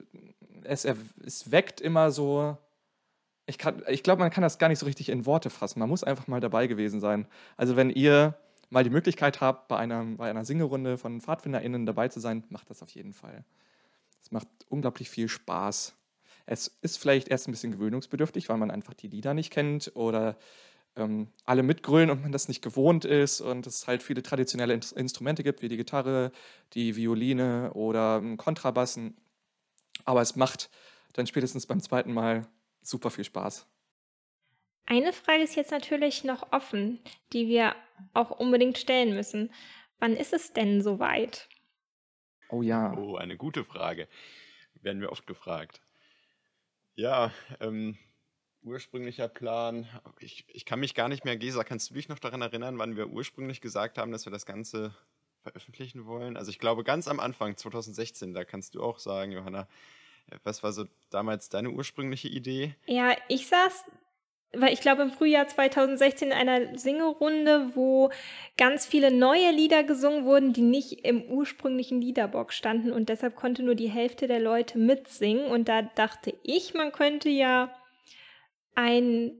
es, 0.63 0.85
es 0.85 1.51
weckt 1.51 1.79
immer 1.79 2.11
so, 2.11 2.57
ich, 3.45 3.57
ich 3.87 4.03
glaube, 4.03 4.21
man 4.21 4.31
kann 4.31 4.41
das 4.41 4.57
gar 4.57 4.67
nicht 4.69 4.79
so 4.79 4.85
richtig 4.85 5.09
in 5.09 5.25
Worte 5.25 5.49
fassen. 5.49 5.79
Man 5.79 5.89
muss 5.89 6.03
einfach 6.03 6.27
mal 6.27 6.39
dabei 6.39 6.67
gewesen 6.67 6.99
sein. 6.99 7.27
Also 7.55 7.75
wenn 7.75 7.89
ihr 7.89 8.35
mal 8.69 8.83
die 8.83 8.89
Möglichkeit 8.89 9.41
habt, 9.41 9.67
bei 9.67 9.77
einer, 9.77 10.03
bei 10.17 10.29
einer 10.29 10.43
Singerunde 10.43 10.97
von 10.97 11.21
PfadfinderInnen 11.21 11.85
dabei 11.85 12.07
zu 12.07 12.19
sein, 12.19 12.43
macht 12.49 12.69
das 12.69 12.81
auf 12.81 12.89
jeden 12.89 13.13
Fall. 13.13 13.45
Es 14.21 14.31
macht 14.31 14.47
unglaublich 14.69 15.09
viel 15.09 15.29
Spaß. 15.29 15.95
Es 16.45 16.67
ist 16.81 16.97
vielleicht 16.97 17.27
erst 17.27 17.47
ein 17.47 17.51
bisschen 17.51 17.73
gewöhnungsbedürftig, 17.73 18.49
weil 18.49 18.57
man 18.57 18.71
einfach 18.71 18.95
die 18.95 19.07
Lieder 19.07 19.33
nicht 19.33 19.51
kennt 19.51 19.91
oder 19.95 20.35
ähm, 20.95 21.27
alle 21.45 21.63
mitgrölen 21.63 22.09
und 22.09 22.21
man 22.21 22.31
das 22.31 22.47
nicht 22.47 22.61
gewohnt 22.61 23.05
ist 23.05 23.41
und 23.41 23.67
es 23.67 23.87
halt 23.87 24.03
viele 24.03 24.23
traditionelle 24.23 24.73
Instrumente 24.73 25.43
gibt, 25.43 25.61
wie 25.61 25.67
die 25.67 25.77
Gitarre, 25.77 26.31
die 26.73 26.95
Violine 26.95 27.73
oder 27.73 28.21
Kontrabassen. 28.37 29.17
Aber 30.05 30.21
es 30.21 30.35
macht 30.35 30.69
dann 31.13 31.27
spätestens 31.27 31.65
beim 31.65 31.79
zweiten 31.81 32.13
Mal 32.13 32.47
super 32.81 33.09
viel 33.09 33.23
Spaß. 33.23 33.67
Eine 34.85 35.13
Frage 35.13 35.43
ist 35.43 35.55
jetzt 35.55 35.71
natürlich 35.71 36.23
noch 36.23 36.51
offen, 36.51 36.99
die 37.31 37.47
wir 37.47 37.75
auch 38.13 38.31
unbedingt 38.31 38.77
stellen 38.77 39.15
müssen. 39.15 39.51
Wann 39.99 40.15
ist 40.15 40.33
es 40.33 40.51
denn 40.51 40.81
soweit? 40.81 41.47
Oh 42.49 42.61
ja. 42.61 42.93
Oh, 42.97 43.15
eine 43.15 43.37
gute 43.37 43.63
Frage. 43.63 44.07
Werden 44.81 45.01
wir 45.01 45.11
oft 45.11 45.25
gefragt. 45.25 45.81
Ja, 46.95 47.31
ähm, 47.61 47.97
ursprünglicher 48.63 49.27
Plan. 49.27 49.87
Ich, 50.19 50.45
ich 50.47 50.65
kann 50.65 50.79
mich 50.79 50.95
gar 50.95 51.09
nicht 51.09 51.25
mehr, 51.25 51.37
Gesa, 51.37 51.63
kannst 51.63 51.89
du 51.89 51.93
dich 51.93 52.09
noch 52.09 52.19
daran 52.19 52.41
erinnern, 52.41 52.77
wann 52.77 52.95
wir 52.95 53.07
ursprünglich 53.07 53.61
gesagt 53.61 53.97
haben, 53.97 54.11
dass 54.11 54.25
wir 54.25 54.31
das 54.31 54.45
Ganze 54.45 54.95
veröffentlichen 55.41 56.05
wollen? 56.05 56.37
Also 56.37 56.49
ich 56.49 56.59
glaube 56.59 56.83
ganz 56.83 57.07
am 57.07 57.19
Anfang, 57.19 57.55
2016, 57.55 58.33
da 58.33 58.43
kannst 58.45 58.75
du 58.75 58.83
auch 58.83 58.99
sagen, 58.99 59.31
Johanna, 59.31 59.67
was 60.43 60.63
war 60.63 60.71
so 60.71 60.85
damals 61.09 61.49
deine 61.49 61.69
ursprüngliche 61.69 62.29
Idee? 62.29 62.75
Ja, 62.85 63.15
ich 63.27 63.47
saß, 63.47 63.83
weil 64.53 64.73
ich 64.73 64.81
glaube 64.81 65.01
im 65.01 65.11
Frühjahr 65.11 65.47
2016 65.47 66.29
in 66.29 66.33
einer 66.33 66.77
Singerunde, 66.77 67.71
wo 67.75 68.09
ganz 68.57 68.85
viele 68.85 69.11
neue 69.11 69.51
Lieder 69.51 69.83
gesungen 69.83 70.25
wurden, 70.25 70.53
die 70.53 70.61
nicht 70.61 71.05
im 71.05 71.23
ursprünglichen 71.23 72.01
Liederbock 72.01 72.53
standen 72.53 72.91
und 72.91 73.09
deshalb 73.09 73.35
konnte 73.35 73.63
nur 73.63 73.75
die 73.75 73.89
Hälfte 73.89 74.27
der 74.27 74.39
Leute 74.39 74.77
mitsingen 74.77 75.45
und 75.45 75.67
da 75.67 75.81
dachte 75.81 76.33
ich, 76.43 76.73
man 76.73 76.91
könnte 76.91 77.29
ja 77.29 77.73
ein 78.75 79.31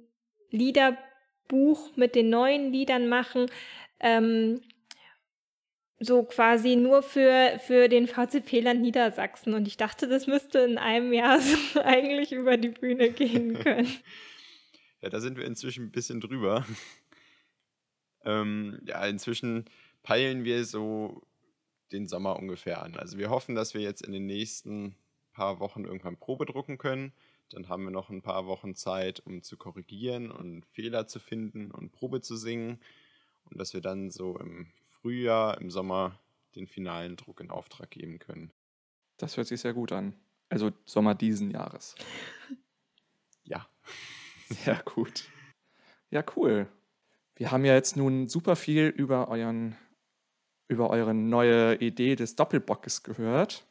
Liederbuch 0.49 1.95
mit 1.95 2.15
den 2.15 2.29
neuen 2.29 2.71
Liedern 2.71 3.07
machen, 3.07 3.47
ähm, 3.99 4.61
so 5.99 6.23
quasi 6.23 6.75
nur 6.75 7.01
für, 7.01 7.59
für 7.65 7.87
den 7.87 8.07
VCP-Land 8.07 8.81
Niedersachsen. 8.81 9.53
Und 9.53 9.67
ich 9.67 9.77
dachte, 9.77 10.07
das 10.07 10.27
müsste 10.27 10.59
in 10.59 10.77
einem 10.77 11.13
Jahr 11.13 11.39
so 11.73 11.81
eigentlich 11.81 12.31
über 12.31 12.57
die 12.57 12.69
Bühne 12.69 13.11
gehen 13.11 13.53
können. 13.59 13.87
ja, 15.01 15.09
da 15.09 15.19
sind 15.19 15.37
wir 15.37 15.45
inzwischen 15.45 15.85
ein 15.85 15.91
bisschen 15.91 16.19
drüber. 16.21 16.65
ähm, 18.25 18.79
ja, 18.85 19.05
inzwischen 19.05 19.65
peilen 20.03 20.43
wir 20.43 20.65
so 20.65 21.21
den 21.91 22.07
Sommer 22.07 22.37
ungefähr 22.37 22.81
an. 22.81 22.95
Also 22.95 23.17
wir 23.17 23.29
hoffen, 23.29 23.55
dass 23.55 23.73
wir 23.73 23.81
jetzt 23.81 24.01
in 24.01 24.11
den 24.11 24.25
nächsten 24.25 24.95
paar 25.31 25.59
Wochen 25.59 25.85
irgendwann 25.85 26.17
Probe 26.17 26.45
drucken 26.45 26.77
können. 26.77 27.13
Dann 27.49 27.69
haben 27.69 27.83
wir 27.83 27.91
noch 27.91 28.09
ein 28.09 28.21
paar 28.21 28.47
Wochen 28.47 28.75
Zeit, 28.75 29.21
um 29.25 29.43
zu 29.43 29.57
korrigieren 29.57 30.31
und 30.31 30.65
Fehler 30.65 31.07
zu 31.07 31.19
finden 31.19 31.71
und 31.71 31.91
Probe 31.91 32.21
zu 32.21 32.35
singen. 32.35 32.79
Und 33.45 33.59
dass 33.59 33.73
wir 33.73 33.81
dann 33.81 34.09
so 34.09 34.37
im 34.39 34.67
Frühjahr, 34.83 35.59
im 35.59 35.69
Sommer 35.69 36.19
den 36.55 36.67
finalen 36.67 37.15
Druck 37.15 37.39
in 37.41 37.51
Auftrag 37.51 37.91
geben 37.91 38.19
können. 38.19 38.51
Das 39.17 39.37
hört 39.37 39.47
sich 39.47 39.61
sehr 39.61 39.73
gut 39.73 39.91
an. 39.91 40.15
Also 40.49 40.71
Sommer 40.85 41.15
diesen 41.15 41.51
Jahres. 41.51 41.95
ja. 43.43 43.67
Sehr 44.49 44.81
gut. 44.83 45.25
Ja, 46.09 46.23
cool. 46.35 46.67
Wir 47.35 47.51
haben 47.51 47.65
ja 47.65 47.73
jetzt 47.73 47.97
nun 47.97 48.27
super 48.27 48.55
viel 48.55 48.87
über 48.87 49.27
euren 49.27 49.75
über 50.67 50.89
eure 50.89 51.13
neue 51.13 51.75
Idee 51.75 52.15
des 52.15 52.35
Doppelbockes 52.35 53.03
gehört. 53.03 53.65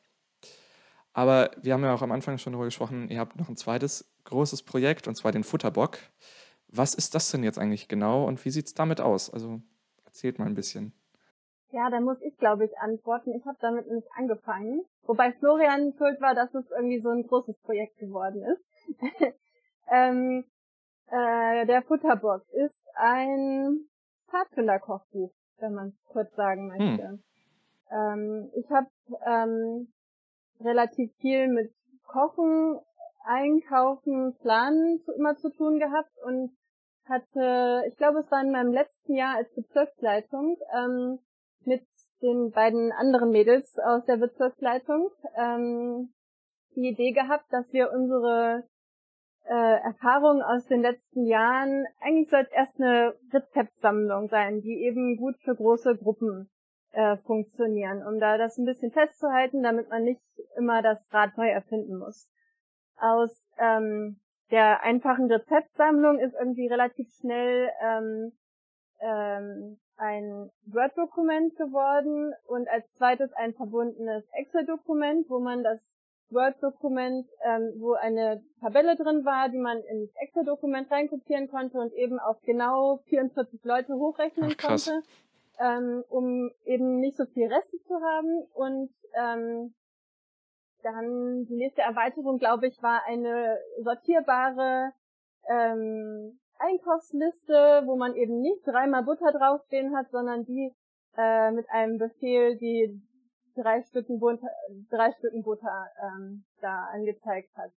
Aber 1.13 1.51
wir 1.61 1.75
haben 1.75 1.85
ja 1.85 1.95
auch 1.95 2.03
am 2.03 2.13
Anfang 2.13 2.39
schon 2.39 2.53
darüber 2.53 2.67
gesprochen, 2.67 3.09
ihr 3.09 3.21
habt 3.21 3.37
noch 3.37 3.49
ein 3.49 3.57
zweites 3.57 4.11
großes 4.25 4.63
Projekt, 4.63 5.09
und 5.09 5.15
zwar 5.15 5.33
den 5.33 5.45
Futterbock. 5.45 5.99
Was 6.69 6.95
ist 6.95 7.15
das 7.15 7.31
denn 7.31 7.45
jetzt 7.45 7.59
eigentlich 7.59 7.89
genau 7.89 8.27
und 8.27 8.43
wie 8.45 8.51
sieht 8.51 8.67
es 8.67 8.75
damit 8.75 9.01
aus? 9.01 9.29
Also 9.31 9.61
erzählt 10.05 10.39
mal 10.39 10.47
ein 10.47 10.55
bisschen. 10.55 10.95
Ja, 11.71 11.89
da 11.91 12.01
muss 12.01 12.21
ich, 12.21 12.37
glaube 12.37 12.67
ich, 12.67 12.79
antworten. 12.79 13.33
Ich 13.33 13.47
habe 13.47 13.57
damit 13.61 13.91
nicht 13.91 14.07
angefangen. 14.15 14.85
Wobei 15.05 15.33
Florian 15.33 15.95
schuld 15.97 16.21
war, 16.21 16.35
dass 16.35 16.55
es 16.55 16.71
irgendwie 16.71 17.01
so 17.01 17.09
ein 17.09 17.27
großes 17.27 17.59
Projekt 17.61 17.99
geworden 17.99 18.43
ist. 18.43 18.65
ähm, 19.91 20.45
äh, 21.07 21.67
der 21.67 21.83
Futterbock 21.83 22.43
ist 22.53 22.83
ein 22.95 23.87
Pfadfinderkochbuch, 24.29 25.33
wenn 25.59 25.73
man 25.73 25.89
es 25.89 26.05
kurz 26.09 26.35
sagen 26.35 26.69
möchte. 26.69 27.09
Hm. 27.09 27.23
Ähm, 27.91 28.51
ich 28.55 28.71
habe 28.71 28.89
ähm, 29.27 29.89
relativ 30.61 31.13
viel 31.17 31.49
mit 31.49 31.73
Kochen, 32.07 32.79
Einkaufen, 33.25 34.37
Planen 34.41 35.01
immer 35.17 35.37
zu 35.37 35.51
tun 35.51 35.79
gehabt 35.79 36.13
und 36.25 36.51
hatte, 37.05 37.85
ich 37.89 37.97
glaube, 37.97 38.21
es 38.21 38.31
war 38.31 38.43
in 38.43 38.53
meinem 38.53 38.73
letzten 38.73 39.15
Jahr 39.15 39.37
als 39.37 39.53
Bezirksleitung 39.55 40.57
ähm, 40.75 41.19
mit 41.65 41.85
den 42.23 42.51
beiden 42.51 42.93
anderen 42.93 43.31
Mädels 43.31 43.79
aus 43.79 44.05
der 44.07 44.17
Bezirksleitung 44.17 45.11
ähm, 45.37 46.13
die 46.75 46.89
Idee 46.89 47.13
gehabt, 47.13 47.53
dass 47.53 47.71
wir 47.73 47.93
unsere 47.93 48.65
äh, 49.45 49.81
Erfahrungen 49.83 50.43
aus 50.43 50.67
den 50.67 50.83
letzten 50.83 51.27
Jahren, 51.27 51.87
eigentlich 52.01 52.31
soll 52.31 52.43
es 52.43 52.53
erst 52.53 52.81
eine 52.81 53.15
Rezeptsammlung 53.33 54.29
sein, 54.29 54.61
die 54.63 54.85
eben 54.85 55.17
gut 55.17 55.37
für 55.41 55.55
große 55.55 55.97
Gruppen 55.97 56.49
äh, 56.93 57.17
funktionieren, 57.19 58.07
um 58.07 58.21
da 58.21 58.39
das 58.39 58.59
ein 58.59 58.65
bisschen 58.65 58.93
festzuhalten, 58.93 59.63
damit 59.63 59.89
man 59.89 60.05
nicht 60.05 60.21
immer 60.57 60.83
das 60.83 61.13
Rad 61.13 61.37
neu 61.37 61.49
erfinden 61.49 61.99
muss. 61.99 62.29
Aus 62.97 63.31
ähm, 63.59 64.21
der 64.51 64.83
einfachen 64.83 65.31
Rezeptsammlung 65.31 66.19
ist 66.19 66.35
irgendwie 66.35 66.67
relativ 66.67 67.09
schnell 67.15 67.71
ähm, 67.83 68.33
ähm, 69.01 69.79
ein 69.97 70.51
Word-Dokument 70.67 71.57
geworden 71.57 72.35
und 72.47 72.69
als 72.69 72.91
zweites 72.93 73.33
ein 73.35 73.55
verbundenes 73.55 74.29
Excel-Dokument, 74.33 75.29
wo 75.29 75.39
man 75.39 75.63
das 75.63 75.87
Word-Dokument, 76.31 77.27
ähm, 77.45 77.73
wo 77.79 77.93
eine 77.93 78.43
Tabelle 78.61 78.97
drin 78.97 79.25
war, 79.25 79.49
die 79.49 79.59
man 79.59 79.79
ins 79.83 80.15
Excel-Dokument 80.17 80.91
reinkopieren 80.91 81.49
konnte 81.49 81.79
und 81.79 81.93
eben 81.95 82.19
auf 82.19 82.41
genau 82.43 82.99
44 83.09 83.65
Leute 83.65 83.95
hochrechnen 83.95 84.55
Ach, 84.59 84.67
konnte 84.67 85.03
ähm, 85.63 86.05
um 86.09 86.51
eben 86.65 86.99
nicht 86.99 87.17
so 87.17 87.25
viel 87.27 87.47
Reste 87.47 87.79
zu 87.87 87.95
haben. 87.95 88.43
Und 88.55 88.91
ähm, 89.15 89.75
dann 90.83 91.45
die 91.45 91.57
nächste 91.57 91.83
Erweiterung, 91.83 92.39
glaube 92.39 92.67
ich, 92.67 92.83
war 92.83 93.03
eine 93.07 93.59
sortierbare 93.79 94.93
ähm, 95.49 96.39
Einkaufsliste, 96.59 97.83
wo 97.87 97.97
man 97.97 98.15
eben 98.15 98.41
nicht 98.41 98.67
dreimal 98.67 99.05
Butter 99.05 99.33
draufstehen 99.33 99.97
hat, 99.97 100.11
sondern 100.11 100.45
die 100.45 100.73
äh, 101.17 101.51
mit 101.53 101.69
einem 101.71 101.99
Befehl 101.99 102.57
die 102.57 103.01
drei 103.55 103.83
Stücken 103.83 104.19
Butter, 104.19 104.49
drei 104.91 105.13
Stücken 105.13 105.43
Butter 105.43 105.87
ähm, 106.03 106.45
da 106.61 106.87
angezeigt 106.93 107.51
hat. 107.57 107.71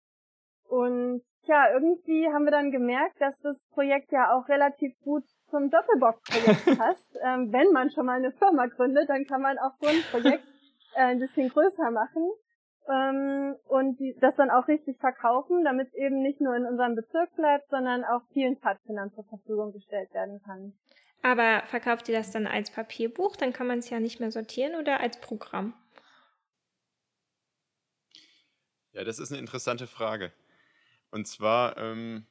Und 0.68 1.22
ja, 1.42 1.70
irgendwie 1.72 2.28
haben 2.32 2.44
wir 2.44 2.50
dann 2.50 2.70
gemerkt, 2.70 3.20
dass 3.20 3.38
das 3.40 3.62
Projekt 3.72 4.12
ja 4.12 4.34
auch 4.34 4.48
relativ 4.48 4.98
gut 5.00 5.24
zum 5.54 5.70
Doppelbock-Projekt 5.70 6.78
passt. 6.78 7.16
ähm, 7.22 7.52
wenn 7.52 7.70
man 7.72 7.90
schon 7.90 8.06
mal 8.06 8.16
eine 8.16 8.32
Firma 8.32 8.66
gründet, 8.66 9.08
dann 9.08 9.24
kann 9.24 9.40
man 9.40 9.56
auch 9.58 9.72
so 9.80 9.86
ein 9.86 10.02
Projekt 10.10 10.44
äh, 10.94 11.02
ein 11.02 11.20
bisschen 11.20 11.48
größer 11.48 11.90
machen 11.92 12.28
ähm, 12.88 13.54
und 13.68 14.00
die, 14.00 14.16
das 14.20 14.34
dann 14.34 14.50
auch 14.50 14.66
richtig 14.66 14.98
verkaufen, 14.98 15.64
damit 15.64 15.88
es 15.88 15.94
eben 15.94 16.22
nicht 16.22 16.40
nur 16.40 16.56
in 16.56 16.66
unserem 16.66 16.96
Bezirk 16.96 17.34
bleibt, 17.36 17.70
sondern 17.70 18.04
auch 18.04 18.22
vielen 18.32 18.56
Pfadfindern 18.56 19.12
zur 19.14 19.24
Verfügung 19.24 19.72
gestellt 19.72 20.12
werden 20.12 20.40
kann. 20.44 20.72
Aber 21.22 21.62
verkauft 21.66 22.08
ihr 22.08 22.16
das 22.16 22.32
dann 22.32 22.46
als 22.46 22.70
Papierbuch? 22.70 23.36
Dann 23.36 23.52
kann 23.52 23.66
man 23.66 23.78
es 23.78 23.88
ja 23.88 24.00
nicht 24.00 24.20
mehr 24.20 24.30
sortieren 24.30 24.74
oder 24.74 25.00
als 25.00 25.20
Programm? 25.20 25.72
Ja, 28.92 29.04
das 29.04 29.18
ist 29.18 29.30
eine 29.30 29.40
interessante 29.40 29.86
Frage. 29.86 30.32
Und 31.10 31.26
zwar 31.26 31.78
ähm, 31.78 32.26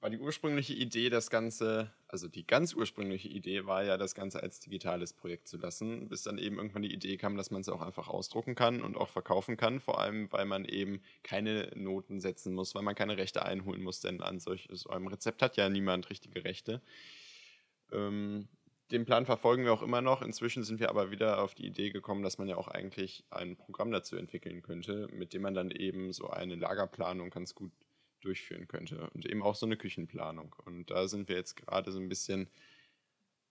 war 0.00 0.10
die 0.10 0.18
ursprüngliche 0.18 0.74
Idee, 0.74 1.10
das 1.10 1.28
Ganze, 1.28 1.92
also 2.06 2.28
die 2.28 2.46
ganz 2.46 2.74
ursprüngliche 2.74 3.28
Idee 3.28 3.66
war 3.66 3.82
ja, 3.82 3.96
das 3.96 4.14
Ganze 4.14 4.42
als 4.42 4.60
digitales 4.60 5.12
Projekt 5.12 5.48
zu 5.48 5.56
lassen, 5.56 6.08
bis 6.08 6.22
dann 6.22 6.38
eben 6.38 6.56
irgendwann 6.56 6.82
die 6.82 6.92
Idee 6.92 7.16
kam, 7.16 7.36
dass 7.36 7.50
man 7.50 7.62
es 7.62 7.68
auch 7.68 7.82
einfach 7.82 8.08
ausdrucken 8.08 8.54
kann 8.54 8.80
und 8.82 8.96
auch 8.96 9.08
verkaufen 9.08 9.56
kann, 9.56 9.80
vor 9.80 10.00
allem 10.00 10.30
weil 10.30 10.44
man 10.44 10.64
eben 10.64 11.02
keine 11.24 11.72
Noten 11.74 12.20
setzen 12.20 12.54
muss, 12.54 12.74
weil 12.74 12.82
man 12.82 12.94
keine 12.94 13.18
Rechte 13.18 13.44
einholen 13.44 13.82
muss, 13.82 14.00
denn 14.00 14.20
an 14.22 14.38
solch, 14.38 14.68
so 14.70 14.90
einem 14.90 15.08
Rezept 15.08 15.42
hat 15.42 15.56
ja 15.56 15.68
niemand 15.68 16.10
richtige 16.10 16.44
Rechte. 16.44 16.80
Ähm, 17.90 18.48
den 18.92 19.04
Plan 19.04 19.26
verfolgen 19.26 19.64
wir 19.64 19.72
auch 19.72 19.82
immer 19.82 20.00
noch. 20.00 20.22
Inzwischen 20.22 20.64
sind 20.64 20.80
wir 20.80 20.88
aber 20.88 21.10
wieder 21.10 21.42
auf 21.42 21.54
die 21.54 21.66
Idee 21.66 21.90
gekommen, 21.90 22.22
dass 22.22 22.38
man 22.38 22.48
ja 22.48 22.56
auch 22.56 22.68
eigentlich 22.68 23.24
ein 23.30 23.56
Programm 23.56 23.90
dazu 23.90 24.16
entwickeln 24.16 24.62
könnte, 24.62 25.08
mit 25.12 25.34
dem 25.34 25.42
man 25.42 25.54
dann 25.54 25.70
eben 25.70 26.12
so 26.12 26.30
eine 26.30 26.54
Lagerplanung 26.54 27.28
ganz 27.28 27.54
gut 27.54 27.72
durchführen 28.20 28.68
könnte 28.68 29.08
und 29.14 29.26
eben 29.26 29.42
auch 29.42 29.54
so 29.54 29.66
eine 29.66 29.76
Küchenplanung. 29.76 30.54
Und 30.64 30.90
da 30.90 31.08
sind 31.08 31.28
wir 31.28 31.36
jetzt 31.36 31.56
gerade 31.56 31.90
so 31.92 31.98
ein 31.98 32.08
bisschen 32.08 32.48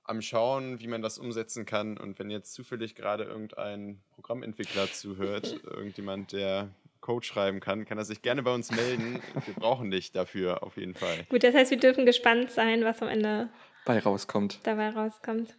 am 0.03 0.21
Schauen, 0.21 0.79
wie 0.79 0.87
man 0.87 1.01
das 1.01 1.17
umsetzen 1.17 1.65
kann. 1.65 1.97
Und 1.97 2.17
wenn 2.19 2.29
jetzt 2.29 2.53
zufällig 2.53 2.95
gerade 2.95 3.25
irgendein 3.25 4.01
Programmentwickler 4.11 4.91
zuhört, 4.91 5.59
irgendjemand, 5.63 6.31
der 6.31 6.69
Code 7.01 7.25
schreiben 7.25 7.59
kann, 7.59 7.85
kann 7.85 7.97
er 7.97 8.05
sich 8.05 8.21
gerne 8.21 8.43
bei 8.43 8.53
uns 8.53 8.71
melden. 8.71 9.21
Wir 9.45 9.53
brauchen 9.53 9.91
dich 9.91 10.11
dafür 10.11 10.63
auf 10.63 10.77
jeden 10.77 10.95
Fall. 10.95 11.25
Gut, 11.29 11.43
das 11.43 11.53
heißt, 11.53 11.71
wir 11.71 11.77
dürfen 11.79 12.05
gespannt 12.05 12.51
sein, 12.51 12.83
was 12.83 13.01
am 13.01 13.07
Ende 13.07 13.49
bei 13.85 13.99
rauskommt. 13.99 14.59
dabei 14.63 14.89
rauskommt. 14.89 15.55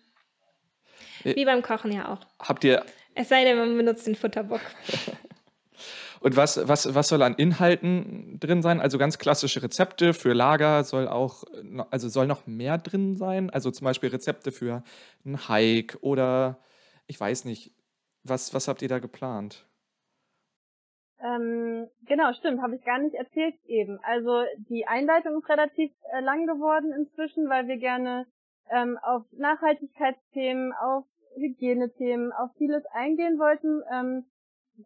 Äh, 1.24 1.36
Wie 1.36 1.44
beim 1.44 1.62
Kochen 1.62 1.92
ja 1.92 2.12
auch. 2.12 2.20
Habt 2.40 2.64
ihr 2.64 2.84
Es 3.14 3.28
sei 3.28 3.44
denn, 3.44 3.56
man 3.56 3.76
benutzt 3.76 4.06
den 4.06 4.14
Futterbock. 4.16 4.60
und 6.20 6.36
was, 6.36 6.68
was, 6.68 6.94
was 6.94 7.08
soll 7.08 7.22
an 7.22 7.34
Inhalten 7.34 8.38
drin 8.40 8.62
sein? 8.62 8.80
Also 8.80 8.98
ganz 8.98 9.18
klassische 9.18 9.62
Rezepte 9.62 10.14
für 10.14 10.32
Lager 10.32 10.84
soll 10.84 11.08
auch, 11.08 11.44
also 11.90 12.08
soll 12.08 12.26
noch 12.26 12.46
mehr 12.46 12.78
drin 12.78 13.16
sein. 13.16 13.50
Also 13.50 13.70
zum 13.70 13.84
Beispiel 13.84 14.10
Rezepte 14.10 14.52
für 14.52 14.82
einen 15.24 15.48
Hike 15.48 15.98
oder 16.00 16.58
ich 17.06 17.18
weiß 17.18 17.44
nicht. 17.44 17.72
Was, 18.24 18.52
was 18.52 18.68
habt 18.68 18.82
ihr 18.82 18.88
da 18.88 18.98
geplant? 18.98 19.64
Ähm, 21.20 21.88
genau, 22.06 22.32
stimmt, 22.34 22.62
habe 22.62 22.76
ich 22.76 22.84
gar 22.84 22.98
nicht 22.98 23.14
erzählt 23.14 23.54
eben. 23.66 23.98
Also 24.02 24.42
die 24.68 24.86
Einleitung 24.86 25.38
ist 25.38 25.48
relativ 25.48 25.90
äh, 26.12 26.20
lang 26.20 26.46
geworden 26.46 26.92
inzwischen, 26.92 27.48
weil 27.48 27.66
wir 27.66 27.76
gerne 27.76 28.26
ähm, 28.70 28.98
auf 29.02 29.24
Nachhaltigkeitsthemen, 29.32 30.72
auf 30.72 31.04
Hygienethemen, 31.36 32.32
auf 32.32 32.50
vieles 32.56 32.84
eingehen 32.92 33.38
wollten, 33.38 33.82
ähm, 33.92 34.24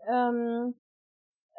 ähm, 0.08 0.74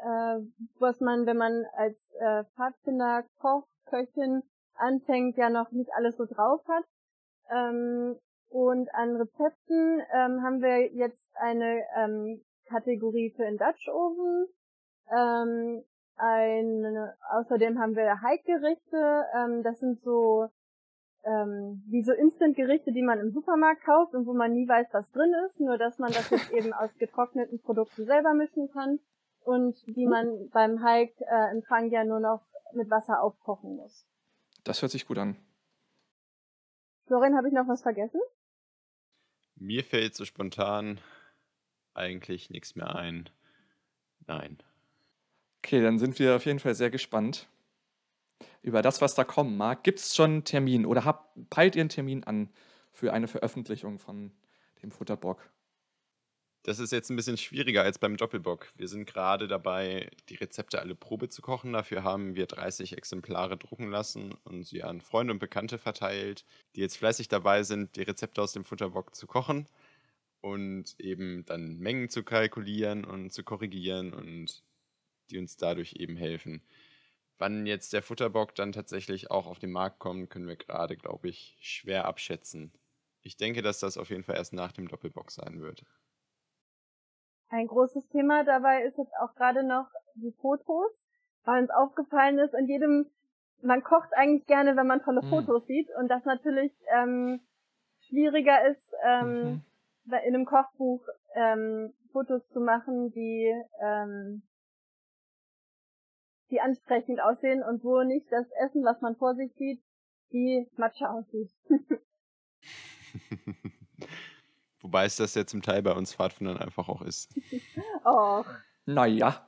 äh, 0.03 0.39
was 0.79 0.99
man, 0.99 1.25
wenn 1.25 1.37
man 1.37 1.65
als 1.77 1.97
äh, 2.19 2.43
Pfadfinder, 2.55 3.23
Koch, 3.39 3.65
Köchin 3.85 4.43
anfängt, 4.75 5.37
ja 5.37 5.49
noch 5.49 5.71
nicht 5.71 5.91
alles 5.95 6.17
so 6.17 6.25
drauf 6.25 6.61
hat. 6.67 6.83
Ähm, 7.49 8.17
und 8.49 8.93
an 8.93 9.15
Rezepten 9.15 10.01
ähm, 10.13 10.43
haben 10.43 10.61
wir 10.61 10.93
jetzt 10.93 11.27
eine 11.35 11.81
ähm, 11.97 12.41
Kategorie 12.67 13.33
für 13.35 13.43
den 13.43 13.57
Dutch 13.57 13.87
Oven. 13.89 14.47
Ähm, 15.11 15.83
ein, 16.15 17.11
außerdem 17.31 17.79
haben 17.79 17.95
wir 17.95 18.21
Hike-Gerichte. 18.21 19.25
Ähm, 19.35 19.63
das 19.63 19.79
sind 19.79 20.01
so 20.01 20.47
ähm, 21.23 21.83
wie 21.87 22.03
so 22.03 22.11
Instant-Gerichte, 22.11 22.91
die 22.91 23.01
man 23.01 23.19
im 23.19 23.31
Supermarkt 23.31 23.83
kauft 23.83 24.13
und 24.13 24.27
wo 24.27 24.33
man 24.33 24.53
nie 24.53 24.67
weiß, 24.67 24.87
was 24.91 25.09
drin 25.11 25.33
ist, 25.47 25.59
nur 25.59 25.77
dass 25.77 25.97
man 25.97 26.11
das 26.11 26.29
jetzt 26.29 26.51
eben 26.53 26.73
aus 26.73 26.93
getrockneten 26.97 27.61
Produkten 27.61 28.05
selber 28.05 28.33
mischen 28.33 28.69
kann 28.71 28.99
und 29.45 29.75
die 29.87 30.05
man 30.05 30.49
beim 30.49 30.83
Hike 30.83 31.23
äh, 31.25 31.89
ja 31.89 32.03
nur 32.03 32.19
noch 32.19 32.41
mit 32.73 32.89
Wasser 32.89 33.21
aufkochen 33.21 33.75
muss. 33.75 34.05
Das 34.63 34.81
hört 34.81 34.91
sich 34.91 35.05
gut 35.05 35.17
an. 35.17 35.37
Florian, 37.05 37.35
habe 37.35 37.47
ich 37.47 37.53
noch 37.53 37.67
was 37.67 37.81
vergessen? 37.81 38.21
Mir 39.55 39.83
fällt 39.83 40.15
so 40.15 40.25
spontan 40.25 40.99
eigentlich 41.93 42.49
nichts 42.49 42.75
mehr 42.75 42.95
ein. 42.95 43.29
Nein. 44.25 44.57
Okay, 45.59 45.81
dann 45.81 45.99
sind 45.99 46.17
wir 46.19 46.35
auf 46.35 46.45
jeden 46.45 46.59
Fall 46.59 46.75
sehr 46.75 46.89
gespannt 46.89 47.47
über 48.61 48.81
das, 48.81 49.01
was 49.01 49.15
da 49.15 49.23
kommen 49.23 49.57
mag. 49.57 49.83
Gibt 49.83 49.99
es 49.99 50.15
schon 50.15 50.31
einen 50.31 50.43
Termin 50.43 50.85
oder 50.85 51.05
habt, 51.05 51.49
peilt 51.49 51.75
ihr 51.75 51.81
einen 51.81 51.89
Termin 51.89 52.23
an 52.23 52.49
für 52.91 53.13
eine 53.13 53.27
Veröffentlichung 53.27 53.99
von 53.99 54.31
dem 54.81 54.91
Futterbock? 54.91 55.49
Das 56.65 56.79
ist 56.79 56.93
jetzt 56.93 57.09
ein 57.09 57.17
bisschen 57.17 57.37
schwieriger 57.37 57.83
als 57.83 57.99
beim 57.99 58.15
Doppelbock. 58.15 58.71
Wir 58.77 58.87
sind 58.87 59.05
gerade 59.05 59.49
dabei, 59.49 60.09
die 60.29 60.35
Rezepte 60.35 60.79
alle 60.79 60.95
Probe 60.95 61.27
zu 61.27 61.41
kochen. 61.41 61.73
Dafür 61.73 62.03
haben 62.03 62.35
wir 62.35 62.45
30 62.45 62.97
Exemplare 62.97 63.57
drucken 63.57 63.89
lassen 63.89 64.33
und 64.45 64.63
sie 64.63 64.81
an 64.81 65.01
Freunde 65.01 65.33
und 65.33 65.39
Bekannte 65.39 65.77
verteilt, 65.77 66.45
die 66.75 66.79
jetzt 66.79 66.97
fleißig 66.97 67.27
dabei 67.27 67.63
sind, 67.63 67.97
die 67.97 68.03
Rezepte 68.03 68.41
aus 68.41 68.53
dem 68.53 68.63
Futterbock 68.63 69.13
zu 69.13 69.27
kochen 69.27 69.67
und 70.39 70.97
eben 70.99 71.45
dann 71.45 71.79
Mengen 71.79 72.07
zu 72.09 72.23
kalkulieren 72.23 73.03
und 73.03 73.31
zu 73.33 73.43
korrigieren 73.43 74.13
und 74.13 74.63
die 75.31 75.39
uns 75.39 75.57
dadurch 75.57 75.95
eben 75.97 76.15
helfen. 76.15 76.61
Wann 77.39 77.65
jetzt 77.65 77.91
der 77.91 78.03
Futterbock 78.03 78.55
dann 78.55 78.71
tatsächlich 78.71 79.29
auch 79.31 79.47
auf 79.47 79.59
den 79.59 79.71
Markt 79.71 79.99
kommt, 79.99 80.29
können 80.29 80.47
wir 80.47 80.55
gerade, 80.55 80.95
glaube 80.95 81.27
ich, 81.27 81.57
schwer 81.59 82.05
abschätzen. 82.05 82.71
Ich 83.21 83.35
denke, 83.35 83.61
dass 83.61 83.79
das 83.79 83.97
auf 83.97 84.09
jeden 84.09 84.23
Fall 84.23 84.35
erst 84.35 84.53
nach 84.53 84.71
dem 84.71 84.87
Doppelbock 84.87 85.31
sein 85.31 85.61
wird. 85.61 85.83
Ein 87.49 87.67
großes 87.67 88.07
Thema 88.09 88.43
dabei 88.43 88.83
ist 88.83 88.97
jetzt 88.97 89.13
auch 89.19 89.35
gerade 89.35 89.63
noch 89.63 89.87
die 90.15 90.33
Fotos, 90.41 90.91
weil 91.43 91.61
uns 91.61 91.71
aufgefallen 91.71 92.39
ist, 92.39 92.53
in 92.53 92.67
jedem, 92.67 93.09
man 93.61 93.83
kocht 93.83 94.13
eigentlich 94.13 94.47
gerne, 94.47 94.75
wenn 94.75 94.87
man 94.87 95.03
tolle 95.03 95.21
Hm. 95.21 95.29
Fotos 95.29 95.65
sieht 95.67 95.89
und 95.97 96.07
das 96.07 96.25
natürlich 96.25 96.71
ähm, 96.95 97.41
schwieriger 98.07 98.67
ist, 98.67 98.93
ähm, 99.03 99.63
Mhm. 100.05 100.05
in 100.05 100.13
einem 100.13 100.45
Kochbuch 100.45 101.01
ähm, 101.35 101.93
Fotos 102.11 102.47
zu 102.49 102.59
machen, 102.59 103.11
die 103.11 103.53
ähm, 103.81 104.43
die 106.53 106.61
ansprechend 106.61 107.21
aussehen 107.21 107.63
und 107.63 107.83
wo 107.83 108.03
nicht 108.03 108.31
das 108.31 108.47
Essen, 108.63 108.83
was 108.83 109.01
man 109.01 109.15
vor 109.15 109.35
sich 109.35 109.51
sieht, 109.55 109.81
wie 110.29 110.69
Matsche 110.77 111.09
aussieht. 111.09 111.51
Wobei 114.83 115.05
es 115.05 115.15
das 115.15 115.33
ja 115.33 115.45
zum 115.47 115.61
Teil 115.63 115.81
bei 115.81 115.93
uns 115.93 116.13
Pfadfindern 116.13 116.57
einfach 116.57 116.87
auch 116.89 117.01
ist. 117.01 117.33
Oh, 118.05 118.43
Naja. 118.85 119.47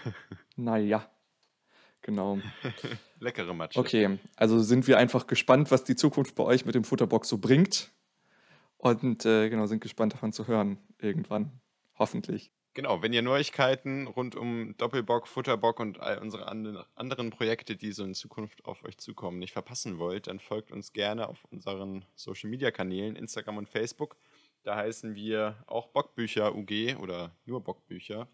naja. 0.56 1.10
Genau. 2.02 2.38
Leckere 3.18 3.52
Matsche. 3.52 3.78
Okay, 3.80 4.18
also 4.36 4.58
sind 4.60 4.86
wir 4.86 4.96
einfach 4.96 5.26
gespannt, 5.26 5.70
was 5.70 5.84
die 5.84 5.96
Zukunft 5.96 6.34
bei 6.34 6.44
euch 6.44 6.64
mit 6.64 6.74
dem 6.74 6.84
Futterbox 6.84 7.28
so 7.28 7.38
bringt. 7.38 7.90
Und 8.78 9.26
äh, 9.26 9.50
genau, 9.50 9.66
sind 9.66 9.82
gespannt 9.82 10.14
davon 10.14 10.32
zu 10.32 10.46
hören. 10.46 10.78
Irgendwann. 10.98 11.60
Hoffentlich. 11.98 12.50
Genau, 12.72 13.02
wenn 13.02 13.12
ihr 13.12 13.20
Neuigkeiten 13.22 14.06
rund 14.06 14.36
um 14.36 14.76
Doppelbock, 14.78 15.26
Futterbock 15.26 15.80
und 15.80 15.98
all 16.00 16.18
unsere 16.18 16.46
ande- 16.48 16.86
anderen 16.94 17.30
Projekte, 17.30 17.74
die 17.76 17.90
so 17.92 18.04
in 18.04 18.14
Zukunft 18.14 18.64
auf 18.64 18.84
euch 18.84 18.96
zukommen, 18.96 19.38
nicht 19.40 19.52
verpassen 19.52 19.98
wollt, 19.98 20.28
dann 20.28 20.38
folgt 20.38 20.70
uns 20.70 20.92
gerne 20.92 21.28
auf 21.28 21.44
unseren 21.50 22.04
Social 22.14 22.48
Media 22.48 22.70
Kanälen, 22.70 23.16
Instagram 23.16 23.56
und 23.58 23.68
Facebook. 23.68 24.16
Da 24.62 24.76
heißen 24.76 25.14
wir 25.14 25.62
auch 25.66 25.88
Bockbücher 25.88 26.54
UG 26.54 26.96
oder 27.00 27.34
nur 27.46 27.62
Bockbücher. 27.62 28.28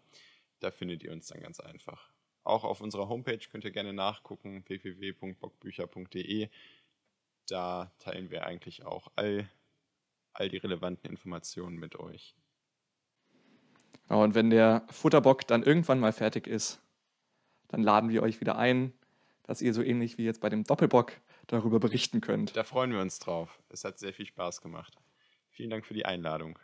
Da 0.59 0.71
findet 0.71 1.03
ihr 1.03 1.11
uns 1.11 1.27
dann 1.27 1.41
ganz 1.41 1.59
einfach. 1.59 2.09
Auch 2.43 2.63
auf 2.63 2.81
unserer 2.81 3.09
Homepage 3.09 3.39
könnt 3.51 3.65
ihr 3.65 3.71
gerne 3.71 3.93
nachgucken, 3.93 4.63
www.bockbücher.de. 4.67 6.49
Da 7.47 7.91
teilen 7.99 8.29
wir 8.29 8.45
eigentlich 8.45 8.85
auch 8.85 9.11
all, 9.15 9.49
all 10.33 10.49
die 10.49 10.57
relevanten 10.57 11.09
Informationen 11.09 11.77
mit 11.77 11.97
euch. 11.97 12.35
Und 14.07 14.35
wenn 14.35 14.49
der 14.49 14.85
Futterbock 14.89 15.45
dann 15.47 15.63
irgendwann 15.63 15.99
mal 15.99 16.13
fertig 16.13 16.47
ist, 16.47 16.81
dann 17.67 17.83
laden 17.83 18.09
wir 18.09 18.23
euch 18.23 18.39
wieder 18.39 18.57
ein, 18.57 18.93
dass 19.43 19.61
ihr 19.61 19.73
so 19.73 19.81
ähnlich 19.81 20.17
wie 20.17 20.23
jetzt 20.23 20.41
bei 20.41 20.49
dem 20.49 20.63
Doppelbock 20.63 21.13
darüber 21.47 21.79
berichten 21.79 22.21
könnt. 22.21 22.55
Da 22.55 22.63
freuen 22.63 22.91
wir 22.91 23.01
uns 23.01 23.19
drauf. 23.19 23.61
Es 23.69 23.83
hat 23.83 23.99
sehr 23.99 24.13
viel 24.13 24.25
Spaß 24.25 24.61
gemacht. 24.61 24.97
Vielen 25.57 25.71
Dank 25.71 25.87
für 25.87 25.95
die 25.95 26.05
Einladung. 26.05 26.59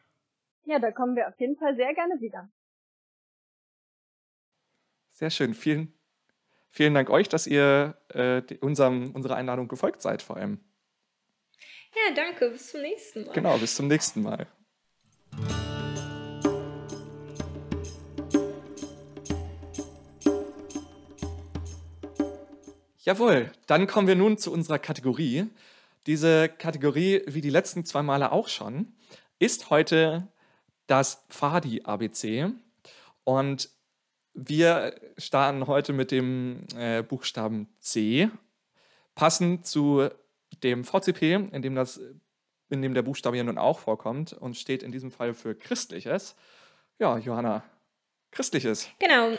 ja, 0.65 0.77
da 0.77 0.91
kommen 0.91 1.15
wir 1.15 1.27
auf 1.27 1.39
jeden 1.39 1.57
Fall 1.57 1.75
sehr 1.75 1.95
gerne 1.95 2.21
wieder. 2.21 2.47
Sehr 5.13 5.31
schön. 5.31 5.55
Vielen, 5.55 5.91
vielen 6.69 6.93
Dank 6.93 7.09
euch, 7.09 7.27
dass 7.27 7.47
ihr 7.47 7.97
äh, 8.09 8.43
die- 8.43 8.59
unserem, 8.59 9.09
unserer 9.15 9.35
Einladung 9.35 9.67
gefolgt 9.67 10.03
seid, 10.03 10.21
vor 10.21 10.37
allem. 10.37 10.63
Ja, 11.95 12.13
danke. 12.15 12.51
Bis 12.51 12.69
zum 12.69 12.81
nächsten 12.81 13.25
Mal. 13.25 13.33
Genau, 13.33 13.57
bis 13.57 13.73
zum 13.75 13.87
nächsten 13.87 14.21
Mal. 14.21 14.45
Jawohl, 23.03 23.51
dann 23.67 23.87
kommen 23.87 24.07
wir 24.07 24.15
nun 24.15 24.37
zu 24.37 24.51
unserer 24.51 24.79
Kategorie. 24.79 25.47
Diese 26.05 26.49
Kategorie, 26.49 27.21
wie 27.27 27.41
die 27.41 27.49
letzten 27.49 27.85
zwei 27.85 28.03
Male 28.03 28.31
auch 28.31 28.47
schon, 28.49 28.93
ist 29.39 29.69
heute 29.69 30.27
das 30.87 31.23
Pfadi-ABC. 31.29 32.51
Und 33.23 33.69
Wir 34.35 34.95
starten 35.19 35.67
heute 35.67 35.93
mit 35.93 36.09
dem 36.09 36.65
äh, 36.75 37.03
Buchstaben 37.03 37.67
C, 37.79 38.31
passend 39.13 39.67
zu 39.67 40.09
dem 40.63 40.83
VCP, 40.83 41.49
in 41.51 41.61
dem, 41.61 41.75
das, 41.75 42.01
in 42.69 42.81
dem 42.81 42.95
der 42.95 43.03
Buchstabe 43.03 43.37
ja 43.37 43.43
nun 43.43 43.59
auch 43.59 43.77
vorkommt 43.77 44.33
und 44.33 44.57
steht 44.57 44.81
in 44.81 44.91
diesem 44.91 45.11
Fall 45.11 45.35
für 45.35 45.53
Christliches. 45.53 46.35
Ja, 46.97 47.19
Johanna, 47.19 47.63
Christliches. 48.31 48.89
Genau. 48.97 49.37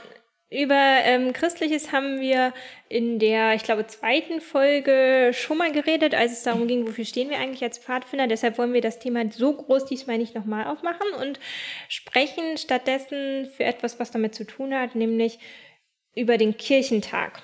Über 0.55 1.01
ähm, 1.03 1.33
Christliches 1.33 1.91
haben 1.91 2.21
wir 2.21 2.53
in 2.89 3.19
der, 3.19 3.55
ich 3.55 3.65
glaube, 3.65 3.89
zweiten 3.89 4.41
Folge 4.41 5.33
schon 5.35 5.59
mal 5.59 5.73
geredet, 5.73 6.15
als 6.15 6.31
es 6.31 6.45
darum 6.45 6.69
ging, 6.69 6.87
wofür 6.87 7.05
stehen 7.05 7.29
wir 7.29 7.39
eigentlich 7.39 7.65
als 7.65 7.79
Pfadfinder. 7.79 8.29
Deshalb 8.29 8.57
wollen 8.57 8.73
wir 8.73 8.81
das 8.81 9.01
Thema 9.01 9.29
so 9.33 9.53
groß 9.53 9.87
diesmal 9.87 10.17
nicht 10.17 10.37
nochmal 10.37 10.69
aufmachen 10.69 11.09
und 11.21 11.41
sprechen 11.89 12.57
stattdessen 12.57 13.47
für 13.47 13.65
etwas, 13.65 13.99
was 13.99 14.13
damit 14.13 14.37
zu 14.37 14.47
tun 14.47 14.73
hat, 14.73 14.95
nämlich 14.95 15.41
über 16.15 16.39
den 16.39 16.57
Kirchentag. 16.57 17.43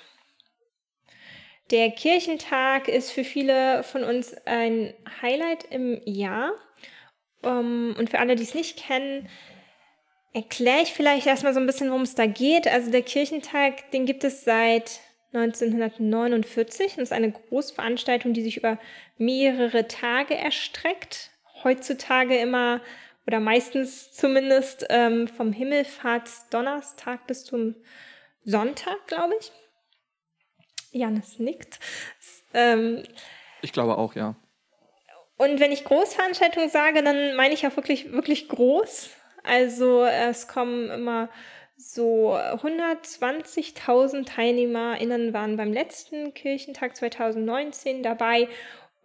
Der 1.72 1.90
Kirchentag 1.90 2.86
ist 2.86 3.10
für 3.10 3.24
viele 3.24 3.82
von 3.82 4.04
uns 4.04 4.34
ein 4.46 4.94
Highlight 5.20 5.64
im 5.64 6.00
Jahr. 6.04 6.52
Um, 7.42 7.48
ähm, 7.48 7.94
und 7.98 8.10
für 8.10 8.18
alle, 8.18 8.36
die 8.36 8.42
es 8.42 8.54
nicht 8.54 8.78
kennen, 8.78 9.28
erkläre 10.32 10.82
ich 10.82 10.92
vielleicht 10.92 11.26
erstmal 11.26 11.54
so 11.54 11.60
ein 11.60 11.66
bisschen, 11.66 11.88
worum 11.88 12.02
es 12.02 12.14
da 12.14 12.26
geht. 12.26 12.68
Also 12.68 12.90
der 12.90 13.02
Kirchentag, 13.02 13.90
den 13.90 14.06
gibt 14.06 14.24
es 14.24 14.44
seit 14.44 15.00
1949 15.32 16.96
und 16.96 17.02
ist 17.02 17.12
eine 17.12 17.32
Großveranstaltung, 17.32 18.32
die 18.32 18.42
sich 18.42 18.56
über 18.56 18.78
mehrere 19.18 19.88
Tage 19.88 20.36
erstreckt. 20.36 21.30
Heutzutage 21.62 22.36
immer 22.38 22.80
oder 23.26 23.38
meistens 23.38 24.12
zumindest 24.12 24.86
ähm, 24.88 25.28
vom 25.28 25.52
Himmelfahrtsdonnerstag 25.52 27.26
bis 27.26 27.44
zum 27.44 27.76
Sonntag, 28.44 29.06
glaube 29.06 29.34
ich. 29.38 29.52
Janis 30.92 31.38
nickt. 31.38 31.78
Ähm, 32.54 33.04
ich 33.62 33.72
glaube 33.72 33.98
auch, 33.98 34.14
ja. 34.14 34.34
Und 35.36 35.60
wenn 35.60 35.72
ich 35.72 35.84
Großveranstaltung 35.84 36.68
sage, 36.68 37.02
dann 37.02 37.36
meine 37.36 37.54
ich 37.54 37.66
auch 37.66 37.76
wirklich, 37.76 38.12
wirklich 38.12 38.48
groß. 38.48 39.10
Also 39.44 40.04
es 40.04 40.48
kommen 40.48 40.90
immer 40.90 41.28
so 41.76 42.34
120.000 42.34 44.26
TeilnehmerInnen 44.26 45.32
waren 45.32 45.56
beim 45.56 45.72
letzten 45.72 46.34
Kirchentag 46.34 46.94
2019 46.96 48.02
dabei 48.02 48.48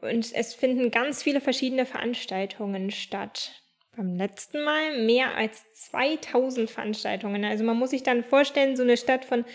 und 0.01 0.33
es 0.33 0.53
finden 0.53 0.91
ganz 0.91 1.23
viele 1.23 1.41
verschiedene 1.41 1.85
Veranstaltungen 1.85 2.91
statt. 2.91 3.61
Beim 3.95 4.17
letzten 4.17 4.61
Mal 4.63 5.05
mehr 5.05 5.35
als 5.35 5.71
2000 5.89 6.69
Veranstaltungen. 6.69 7.45
Also 7.45 7.63
man 7.63 7.77
muss 7.77 7.91
sich 7.91 8.03
dann 8.03 8.25
vorstellen, 8.25 8.75
so 8.75 8.83
eine 8.83 8.97
Stadt 8.97 9.23
von 9.23 9.45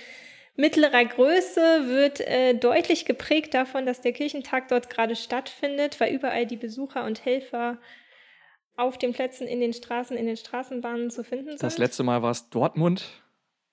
mittlerer 0.57 1.05
Größe 1.05 1.89
wird 1.89 2.21
äh, 2.21 2.55
deutlich 2.55 3.05
geprägt 3.05 3.53
davon, 3.53 3.85
dass 3.85 4.01
der 4.01 4.13
Kirchentag 4.13 4.69
dort 4.69 4.89
gerade 4.89 5.15
stattfindet, 5.15 6.01
weil 6.01 6.15
überall 6.15 6.47
die 6.47 6.57
Besucher 6.57 7.05
und 7.05 7.25
Helfer 7.25 7.79
auf 8.81 8.99
den 8.99 9.13
Plätzen, 9.13 9.47
in 9.47 9.61
den 9.61 9.73
Straßen, 9.73 10.17
in 10.17 10.27
den 10.27 10.37
Straßenbahnen 10.37 11.11
zu 11.11 11.25
finden 11.25 11.51
sind. 11.51 11.63
Das 11.63 11.79
letzte 11.79 12.03
Mal 12.03 12.23
war 12.23 12.31
es 12.31 12.49
Dortmund, 12.51 13.05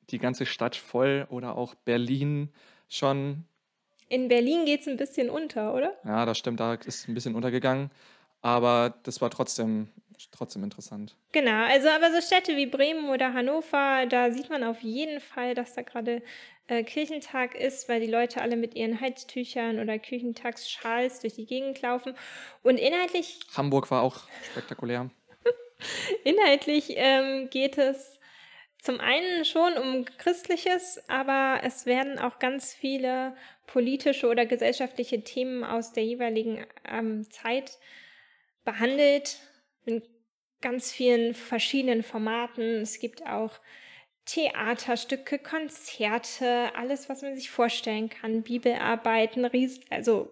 die 0.09 0.19
ganze 0.19 0.45
Stadt 0.45 0.75
voll 0.75 1.27
oder 1.29 1.55
auch 1.57 1.75
Berlin 1.75 2.49
schon. 2.87 3.45
In 4.09 4.27
Berlin 4.27 4.65
geht 4.65 4.81
es 4.81 4.87
ein 4.87 4.97
bisschen 4.97 5.29
unter, 5.29 5.73
oder? 5.73 5.93
Ja, 6.05 6.25
das 6.25 6.37
stimmt, 6.37 6.59
da 6.59 6.75
ist 6.75 7.07
ein 7.07 7.13
bisschen 7.13 7.35
untergegangen. 7.35 7.91
Aber 8.41 8.93
das 9.03 9.19
war 9.19 9.29
trotzdem, 9.29 9.89
trotzdem 10.31 10.63
interessant. 10.63 11.15
Genau, 11.31 11.65
also 11.65 11.89
aber 11.89 12.11
so 12.11 12.21
Städte 12.21 12.55
wie 12.55 12.67
Bremen 12.67 13.09
oder 13.09 13.33
Hannover, 13.33 14.05
da 14.07 14.31
sieht 14.31 14.49
man 14.49 14.63
auf 14.63 14.81
jeden 14.81 15.19
Fall, 15.19 15.55
dass 15.55 15.73
da 15.73 15.81
gerade 15.81 16.21
äh, 16.67 16.83
Kirchentag 16.83 17.55
ist, 17.55 17.89
weil 17.89 17.99
die 18.01 18.11
Leute 18.11 18.41
alle 18.41 18.57
mit 18.57 18.75
ihren 18.75 18.99
Heiztüchern 18.99 19.79
oder 19.79 19.97
Kirchentagsschals 19.99 21.21
durch 21.21 21.33
die 21.33 21.45
Gegend 21.45 21.81
laufen. 21.81 22.13
Und 22.63 22.77
inhaltlich. 22.77 23.39
Hamburg 23.55 23.89
war 23.89 24.03
auch 24.03 24.27
spektakulär. 24.51 25.09
inhaltlich 26.23 26.93
ähm, 26.95 27.49
geht 27.49 27.77
es 27.77 28.19
zum 28.81 28.99
einen 28.99 29.43
schon 29.43 29.73
um 29.73 30.05
Christliches, 30.17 31.01
aber 31.07 31.61
es 31.63 31.85
werden 31.85 32.19
auch 32.19 32.39
ganz 32.39 32.73
viele 32.73 33.35
politische 33.65 34.27
oder 34.27 34.45
gesellschaftliche 34.45 35.23
Themen 35.23 35.63
aus 35.63 35.93
der 35.93 36.05
jeweiligen 36.05 36.65
ähm, 36.87 37.29
Zeit 37.29 37.77
behandelt 38.63 39.39
in 39.85 40.03
ganz 40.61 40.91
vielen 40.91 41.33
verschiedenen 41.33 42.03
Formaten. 42.03 42.81
Es 42.81 42.99
gibt 42.99 43.25
auch 43.25 43.59
Theaterstücke, 44.27 45.39
Konzerte, 45.39 46.75
alles, 46.75 47.09
was 47.09 47.21
man 47.21 47.35
sich 47.35 47.49
vorstellen 47.49 48.09
kann, 48.09 48.43
Bibelarbeiten, 48.43 49.49
also 49.89 50.29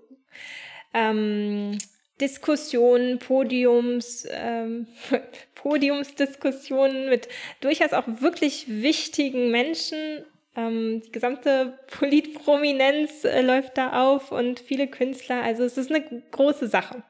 ähm, 0.93 1.77
Diskussionen, 2.19 3.19
Podiums, 3.19 4.27
ähm, 4.29 4.87
Podiumsdiskussionen 5.55 7.09
mit 7.09 7.27
durchaus 7.61 7.93
auch 7.93 8.07
wirklich 8.19 8.65
wichtigen 8.67 9.49
Menschen. 9.49 10.25
Ähm, 10.55 11.01
die 11.05 11.11
gesamte 11.11 11.79
Politprominenz 11.87 13.25
äh, 13.25 13.41
läuft 13.41 13.77
da 13.77 14.07
auf 14.07 14.31
und 14.31 14.59
viele 14.59 14.87
Künstler. 14.87 15.41
Also 15.41 15.63
es 15.63 15.77
ist 15.77 15.91
eine 15.91 16.21
große 16.31 16.67
Sache. 16.67 17.03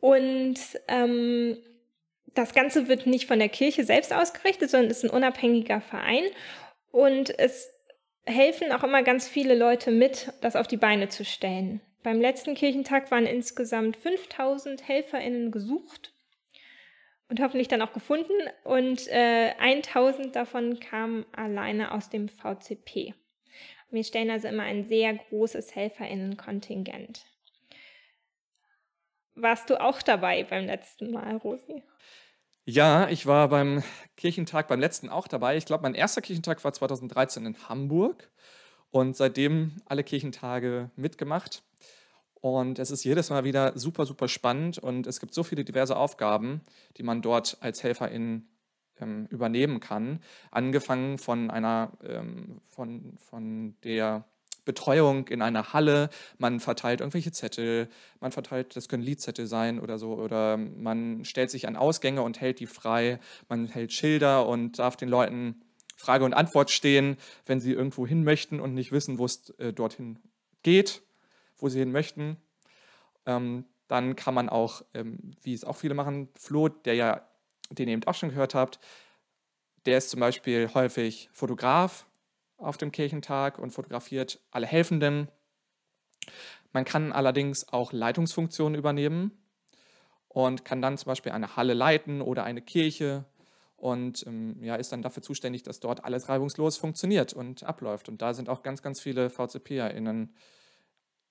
Und 0.00 0.58
ähm, 0.88 1.58
das 2.34 2.54
Ganze 2.54 2.88
wird 2.88 3.06
nicht 3.06 3.26
von 3.26 3.38
der 3.38 3.48
Kirche 3.48 3.84
selbst 3.84 4.12
ausgerichtet, 4.12 4.70
sondern 4.70 4.90
ist 4.90 5.04
ein 5.04 5.10
unabhängiger 5.10 5.80
Verein. 5.80 6.24
Und 6.90 7.36
es 7.38 7.70
helfen 8.24 8.72
auch 8.72 8.84
immer 8.84 9.02
ganz 9.02 9.28
viele 9.28 9.54
Leute 9.54 9.90
mit, 9.90 10.32
das 10.40 10.56
auf 10.56 10.66
die 10.66 10.76
Beine 10.76 11.08
zu 11.08 11.24
stellen. 11.24 11.80
Beim 12.02 12.20
letzten 12.20 12.54
Kirchentag 12.54 13.10
waren 13.10 13.26
insgesamt 13.26 13.96
5000 13.96 14.86
HelferInnen 14.88 15.50
gesucht 15.50 16.12
und 17.28 17.40
hoffentlich 17.40 17.68
dann 17.68 17.82
auch 17.82 17.92
gefunden. 17.92 18.32
Und 18.64 19.06
äh, 19.08 19.52
1000 19.58 20.34
davon 20.34 20.80
kamen 20.80 21.26
alleine 21.32 21.92
aus 21.92 22.08
dem 22.08 22.28
VCP. 22.28 23.14
Wir 23.90 24.04
stellen 24.04 24.30
also 24.30 24.48
immer 24.48 24.62
ein 24.62 24.84
sehr 24.84 25.14
großes 25.14 25.74
HelferInnen-Kontingent. 25.74 27.24
Warst 29.34 29.70
du 29.70 29.80
auch 29.80 30.02
dabei 30.02 30.44
beim 30.44 30.66
letzten 30.66 31.12
Mal, 31.12 31.36
Rosi? 31.36 31.82
Ja, 32.64 33.08
ich 33.08 33.26
war 33.26 33.48
beim 33.48 33.82
Kirchentag 34.16 34.68
beim 34.68 34.80
letzten 34.80 35.08
auch 35.08 35.26
dabei. 35.26 35.56
Ich 35.56 35.64
glaube, 35.64 35.82
mein 35.82 35.94
erster 35.94 36.20
Kirchentag 36.20 36.62
war 36.62 36.72
2013 36.72 37.46
in 37.46 37.68
Hamburg 37.68 38.30
und 38.90 39.16
seitdem 39.16 39.76
alle 39.86 40.04
Kirchentage 40.04 40.90
mitgemacht. 40.96 41.62
Und 42.34 42.78
es 42.78 42.90
ist 42.90 43.04
jedes 43.04 43.30
Mal 43.30 43.44
wieder 43.44 43.78
super, 43.78 44.06
super 44.06 44.28
spannend 44.28 44.78
und 44.78 45.06
es 45.06 45.20
gibt 45.20 45.34
so 45.34 45.42
viele 45.42 45.64
diverse 45.64 45.96
Aufgaben, 45.96 46.62
die 46.96 47.02
man 47.02 47.22
dort 47.22 47.58
als 47.60 47.82
Helferin 47.82 48.48
ähm, 49.00 49.26
übernehmen 49.30 49.80
kann. 49.80 50.22
Angefangen 50.50 51.18
von 51.18 51.50
einer, 51.50 51.92
ähm, 52.02 52.60
von, 52.66 53.18
von 53.18 53.76
der 53.84 54.24
Betreuung 54.70 55.26
in 55.26 55.42
einer 55.42 55.72
Halle, 55.72 56.10
man 56.38 56.60
verteilt 56.60 57.00
irgendwelche 57.00 57.32
Zettel, 57.32 57.88
man 58.20 58.30
verteilt, 58.30 58.76
das 58.76 58.88
können 58.88 59.02
Liedzettel 59.02 59.48
sein 59.48 59.80
oder 59.80 59.98
so, 59.98 60.14
oder 60.14 60.56
man 60.56 61.24
stellt 61.24 61.50
sich 61.50 61.66
an 61.66 61.74
Ausgänge 61.74 62.22
und 62.22 62.40
hält 62.40 62.60
die 62.60 62.68
frei, 62.68 63.18
man 63.48 63.66
hält 63.66 63.92
Schilder 63.92 64.46
und 64.46 64.78
darf 64.78 64.94
den 64.94 65.08
Leuten 65.08 65.62
Frage 65.96 66.24
und 66.24 66.34
Antwort 66.34 66.70
stehen, 66.70 67.16
wenn 67.46 67.58
sie 67.58 67.72
irgendwo 67.72 68.06
hin 68.06 68.22
möchten 68.22 68.60
und 68.60 68.74
nicht 68.74 68.92
wissen, 68.92 69.18
wo 69.18 69.24
es 69.24 69.50
äh, 69.58 69.72
dorthin 69.72 70.20
geht, 70.62 71.02
wo 71.58 71.68
sie 71.68 71.80
hin 71.80 71.90
möchten. 71.90 72.36
Ähm, 73.26 73.64
dann 73.88 74.14
kann 74.14 74.34
man 74.34 74.48
auch, 74.48 74.82
ähm, 74.94 75.32
wie 75.42 75.52
es 75.52 75.64
auch 75.64 75.76
viele 75.76 75.94
machen, 75.94 76.28
Flo, 76.38 76.68
der 76.68 76.94
ja, 76.94 77.28
den 77.70 77.88
ihr 77.88 77.94
eben 77.94 78.06
auch 78.06 78.14
schon 78.14 78.28
gehört 78.28 78.54
habt, 78.54 78.78
der 79.84 79.98
ist 79.98 80.10
zum 80.10 80.20
Beispiel 80.20 80.70
häufig 80.74 81.28
Fotograf 81.32 82.06
auf 82.60 82.76
dem 82.76 82.92
Kirchentag 82.92 83.58
und 83.58 83.70
fotografiert 83.70 84.40
alle 84.50 84.66
Helfenden. 84.66 85.28
Man 86.72 86.84
kann 86.84 87.12
allerdings 87.12 87.68
auch 87.68 87.92
Leitungsfunktionen 87.92 88.78
übernehmen 88.78 89.32
und 90.28 90.64
kann 90.64 90.80
dann 90.82 90.96
zum 90.98 91.06
Beispiel 91.06 91.32
eine 91.32 91.56
Halle 91.56 91.74
leiten 91.74 92.20
oder 92.20 92.44
eine 92.44 92.62
Kirche 92.62 93.24
und 93.76 94.26
ähm, 94.26 94.62
ja, 94.62 94.76
ist 94.76 94.92
dann 94.92 95.02
dafür 95.02 95.22
zuständig, 95.22 95.62
dass 95.62 95.80
dort 95.80 96.04
alles 96.04 96.28
reibungslos 96.28 96.76
funktioniert 96.76 97.32
und 97.32 97.64
abläuft. 97.64 98.08
Und 98.08 98.20
da 98.20 98.34
sind 98.34 98.48
auch 98.48 98.62
ganz, 98.62 98.82
ganz 98.82 99.00
viele 99.00 99.30
VCPerInnen 99.30 100.34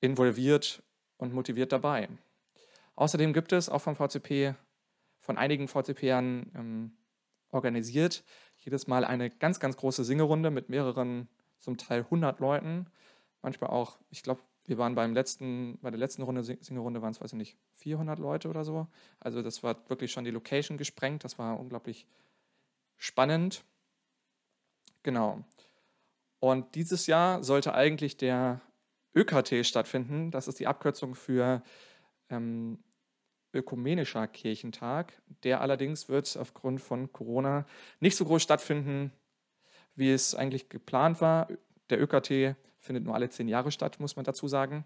involviert 0.02 0.82
und 1.18 1.34
motiviert 1.34 1.72
dabei. 1.72 2.10
Außerdem 2.96 3.34
gibt 3.34 3.54
es 3.54 3.70
auch 3.70 3.80
vom 3.80 3.96
VCP, 3.96 4.56
von 5.20 5.38
einigen 5.38 5.68
VCPern 5.68 6.52
ähm, 6.56 6.98
organisiert, 7.52 8.24
jedes 8.60 8.88
Mal 8.88 9.06
eine 9.06 9.30
ganz, 9.30 9.60
ganz 9.60 9.78
große 9.78 10.04
Singerunde 10.04 10.52
mit 10.52 10.70
mehreren, 10.70 11.28
zum 11.60 11.78
Teil 11.78 12.02
100 12.02 12.40
Leuten. 12.40 12.88
Manchmal 13.42 13.70
auch, 13.70 13.98
ich 14.10 14.24
glaube, 14.24 14.42
wir 14.66 14.78
waren 14.78 14.96
beim 14.96 15.14
letzten, 15.14 15.80
bei 15.82 15.90
der 15.90 16.00
letzten 16.00 16.22
Runde, 16.22 16.44
Singerunde 16.44 17.02
waren 17.02 17.12
es, 17.12 17.22
weiß 17.22 17.34
ich 17.34 17.38
nicht, 17.38 17.58
400 17.76 18.20
Leute 18.20 18.50
oder 18.50 18.64
so. 18.64 18.88
Also 19.20 19.42
das 19.42 19.64
war 19.64 19.90
wirklich 19.90 20.12
schon 20.12 20.26
die 20.26 20.32
Location 20.32 20.78
gesprengt. 20.78 21.24
Das 21.24 21.40
war 21.40 21.60
unglaublich 21.60 22.06
spannend. 22.98 23.64
Genau. 25.04 25.44
Und 26.40 26.76
dieses 26.76 27.08
Jahr 27.08 27.44
sollte 27.44 27.74
eigentlich 27.74 28.18
der 28.18 28.62
ÖKT 29.16 29.66
stattfinden. 29.66 30.32
Das 30.32 30.48
ist 30.48 30.60
die 30.60 30.68
Abkürzung 30.68 31.16
für 31.16 31.64
ähm, 32.30 32.80
Ökumenischer 33.54 34.28
Kirchentag. 34.28 35.14
Der 35.44 35.62
allerdings 35.62 36.10
wird 36.10 36.38
aufgrund 36.38 36.82
von 36.82 37.12
Corona 37.12 37.66
nicht 38.00 38.16
so 38.16 38.26
groß 38.26 38.42
stattfinden, 38.42 39.12
wie 39.96 40.12
es 40.12 40.36
eigentlich 40.36 40.70
geplant 40.70 41.22
war. 41.22 41.48
Der 41.90 42.02
ÖKT 42.02 42.56
findet 42.78 43.04
nur 43.04 43.16
alle 43.16 43.30
zehn 43.30 43.48
Jahre 43.48 43.72
statt, 43.72 44.00
muss 44.00 44.16
man 44.16 44.26
dazu 44.26 44.48
sagen. 44.48 44.86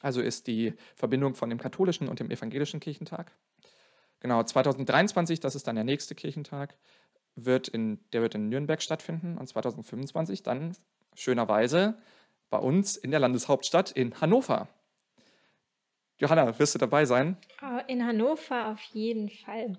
Also 0.00 0.20
ist 0.20 0.46
die 0.46 0.74
Verbindung 0.94 1.34
von 1.34 1.48
dem 1.48 1.58
katholischen 1.58 2.08
und 2.08 2.20
dem 2.20 2.30
evangelischen 2.30 2.80
Kirchentag. 2.80 3.32
Genau, 4.20 4.42
2023, 4.42 5.40
das 5.40 5.54
ist 5.54 5.66
dann 5.66 5.76
der 5.76 5.84
nächste 5.84 6.14
Kirchentag, 6.14 6.76
wird 7.34 7.68
in, 7.68 8.00
der 8.12 8.22
wird 8.22 8.34
in 8.34 8.48
Nürnberg 8.48 8.82
stattfinden 8.82 9.38
und 9.38 9.46
2025 9.46 10.42
dann 10.42 10.76
schönerweise 11.14 11.98
bei 12.50 12.58
uns 12.58 12.96
in 12.96 13.10
der 13.10 13.20
Landeshauptstadt 13.20 13.90
in 13.90 14.20
Hannover. 14.20 14.68
Johanna, 16.18 16.58
wirst 16.58 16.74
du 16.74 16.78
dabei 16.78 17.04
sein? 17.04 17.36
Oh, 17.62 17.80
in 17.88 18.04
Hannover 18.04 18.68
auf 18.68 18.80
jeden 18.92 19.28
Fall. 19.28 19.76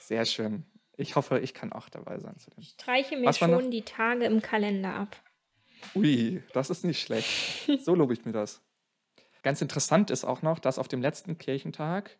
Sehr 0.00 0.24
schön. 0.24 0.64
Ich 0.96 1.16
hoffe, 1.16 1.38
ich 1.38 1.54
kann 1.54 1.72
auch 1.72 1.88
dabei 1.88 2.18
sein. 2.18 2.36
Zu 2.38 2.50
Ich 2.58 2.70
streiche 2.70 3.16
mir 3.16 3.32
schon 3.32 3.70
die 3.70 3.82
Tage 3.82 4.24
im 4.24 4.42
Kalender 4.42 4.94
ab. 4.94 5.16
Ui, 5.94 6.42
das 6.52 6.70
ist 6.70 6.84
nicht 6.84 7.00
schlecht. 7.00 7.30
So 7.84 7.94
lobe 7.94 8.12
ich 8.12 8.24
mir 8.24 8.32
das. 8.32 8.60
Ganz 9.42 9.60
interessant 9.60 10.10
ist 10.10 10.24
auch 10.24 10.42
noch, 10.42 10.58
dass 10.58 10.78
auf 10.78 10.88
dem 10.88 11.00
letzten 11.02 11.38
Kirchentag 11.38 12.16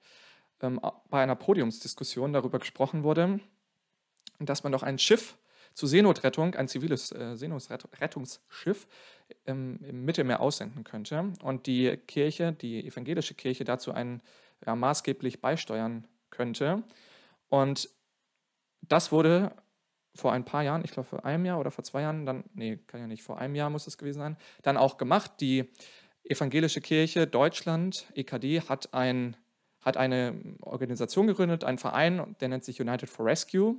ähm, 0.61 0.81
bei 1.11 1.23
einer 1.23 1.37
Podiumsdiskussion 1.37 2.33
darüber 2.33 2.59
gesprochen 2.59 3.03
wurde, 3.05 3.41
dass 4.39 4.63
man 4.63 4.73
doch 4.73 4.83
ein 4.83 4.99
Schiff 4.99 5.37
zur 5.75 5.89
Seenotrettung, 5.89 6.55
ein 6.55 6.69
ziviles 6.69 7.13
äh, 7.13 7.37
Seenotrettungsschiff 7.37 8.87
im, 9.45 9.83
im, 9.85 10.05
Mittelmeer 10.05 10.41
aussenden 10.41 10.85
könnte 10.85 11.33
und 11.43 11.67
die 11.67 11.97
Kirche, 11.97 12.53
die 12.53 12.87
evangelische 12.87 13.35
Kirche 13.35 13.65
dazu 13.65 13.93
einen 13.93 14.23
ja, 14.65 14.75
maßgeblich 14.75 15.41
beisteuern 15.41 16.07
könnte. 16.31 16.83
Und 17.49 17.89
das 18.83 19.13
wurde 19.13 19.55
vor 20.15 20.33
ein 20.33 20.45
paar 20.45 20.63
Jahren, 20.63 20.85
ich 20.85 20.91
glaube 20.91 21.09
vor 21.09 21.25
einem 21.25 21.47
Jahr 21.47 21.59
oder 21.59 21.71
vor 21.71 21.85
zwei 21.85 22.03
Jahren, 22.03 22.27
dann, 22.27 22.45
nee, 22.55 22.79
kann 22.87 23.01
ja 23.01 23.07
nicht, 23.07 23.23
vor 23.23 23.39
einem 23.39 23.55
Jahr 23.55 23.71
muss 23.71 23.87
es 23.87 23.97
gewesen 23.97 24.19
sein, 24.19 24.37
dann 24.63 24.77
auch 24.77 24.99
gemacht. 24.99 25.33
Die 25.41 25.71
Evangelische 26.25 26.81
Kirche 26.81 27.27
Deutschland, 27.27 28.07
EKD, 28.15 28.61
hat, 28.63 28.95
ein, 28.95 29.37
hat 29.81 29.97
eine 29.97 30.57
Organisation 30.61 31.27
gegründet, 31.27 31.65
einen 31.65 31.79
Verein, 31.79 32.37
der 32.41 32.49
nennt 32.49 32.65
sich 32.65 32.81
United 32.81 33.09
for 33.09 33.27
Rescue. 33.27 33.77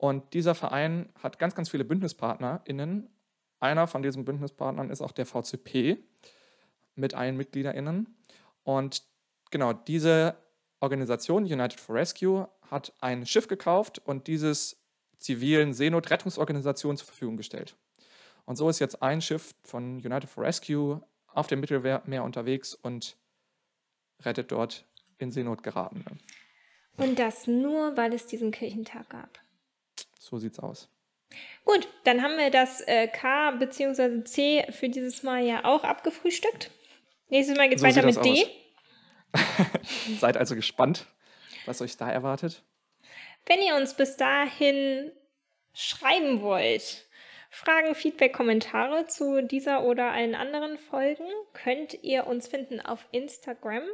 Und 0.00 0.32
dieser 0.32 0.54
Verein 0.54 1.10
hat 1.22 1.38
ganz, 1.38 1.54
ganz 1.54 1.68
viele 1.68 1.84
BündnispartnerInnen. 1.84 3.10
Einer 3.58 3.86
von 3.86 4.02
diesen 4.02 4.24
Bündnispartnern 4.24 4.88
ist 4.88 5.02
auch 5.02 5.12
der 5.12 5.26
VCP 5.26 5.98
mit 6.94 7.12
allen 7.12 7.36
MitgliederInnen. 7.36 8.16
Und 8.62 9.02
genau 9.50 9.74
diese 9.74 10.36
Organisation, 10.80 11.44
United 11.44 11.78
for 11.78 11.96
Rescue, 11.96 12.48
hat 12.70 12.94
ein 13.00 13.26
Schiff 13.26 13.46
gekauft 13.46 13.98
und 14.02 14.26
dieses 14.26 14.82
zivilen 15.18 15.74
Seenotrettungsorganisation 15.74 16.96
zur 16.96 17.08
Verfügung 17.08 17.36
gestellt. 17.36 17.76
Und 18.46 18.56
so 18.56 18.70
ist 18.70 18.78
jetzt 18.78 19.02
ein 19.02 19.20
Schiff 19.20 19.54
von 19.64 19.96
United 19.96 20.30
for 20.30 20.44
Rescue 20.44 21.02
auf 21.26 21.46
dem 21.46 21.60
Mittelmeer 21.60 22.24
unterwegs 22.24 22.72
und 22.72 23.18
rettet 24.22 24.50
dort 24.50 24.86
in 25.18 25.30
Seenot 25.30 25.62
geratene. 25.62 26.06
Und 26.96 27.18
das 27.18 27.46
nur, 27.46 27.98
weil 27.98 28.14
es 28.14 28.24
diesen 28.24 28.50
Kirchentag 28.50 29.10
gab. 29.10 29.40
So 30.20 30.36
sieht's 30.36 30.58
aus. 30.58 30.90
Gut, 31.64 31.88
dann 32.04 32.22
haben 32.22 32.36
wir 32.36 32.50
das 32.50 32.82
äh, 32.82 33.08
K 33.08 33.52
bzw. 33.52 34.22
C 34.24 34.66
für 34.70 34.90
dieses 34.90 35.22
Mal 35.22 35.42
ja 35.42 35.64
auch 35.64 35.82
abgefrühstückt. 35.82 36.70
Nächstes 37.28 37.56
Mal 37.56 37.70
geht's 37.70 37.80
so 37.80 37.88
weiter 37.88 38.04
mit 38.04 38.22
D. 38.22 38.46
Seid 40.18 40.36
also 40.36 40.54
gespannt, 40.54 41.06
was 41.64 41.80
euch 41.80 41.96
da 41.96 42.10
erwartet. 42.10 42.62
Wenn 43.46 43.62
ihr 43.62 43.76
uns 43.76 43.94
bis 43.94 44.18
dahin 44.18 45.10
schreiben 45.72 46.42
wollt, 46.42 47.08
Fragen, 47.48 47.94
Feedback, 47.94 48.34
Kommentare 48.34 49.06
zu 49.06 49.42
dieser 49.42 49.84
oder 49.84 50.12
allen 50.12 50.34
anderen 50.34 50.76
Folgen 50.76 51.24
könnt 51.54 51.94
ihr 52.02 52.26
uns 52.26 52.46
finden 52.46 52.80
auf 52.80 53.08
Instagram 53.10 53.84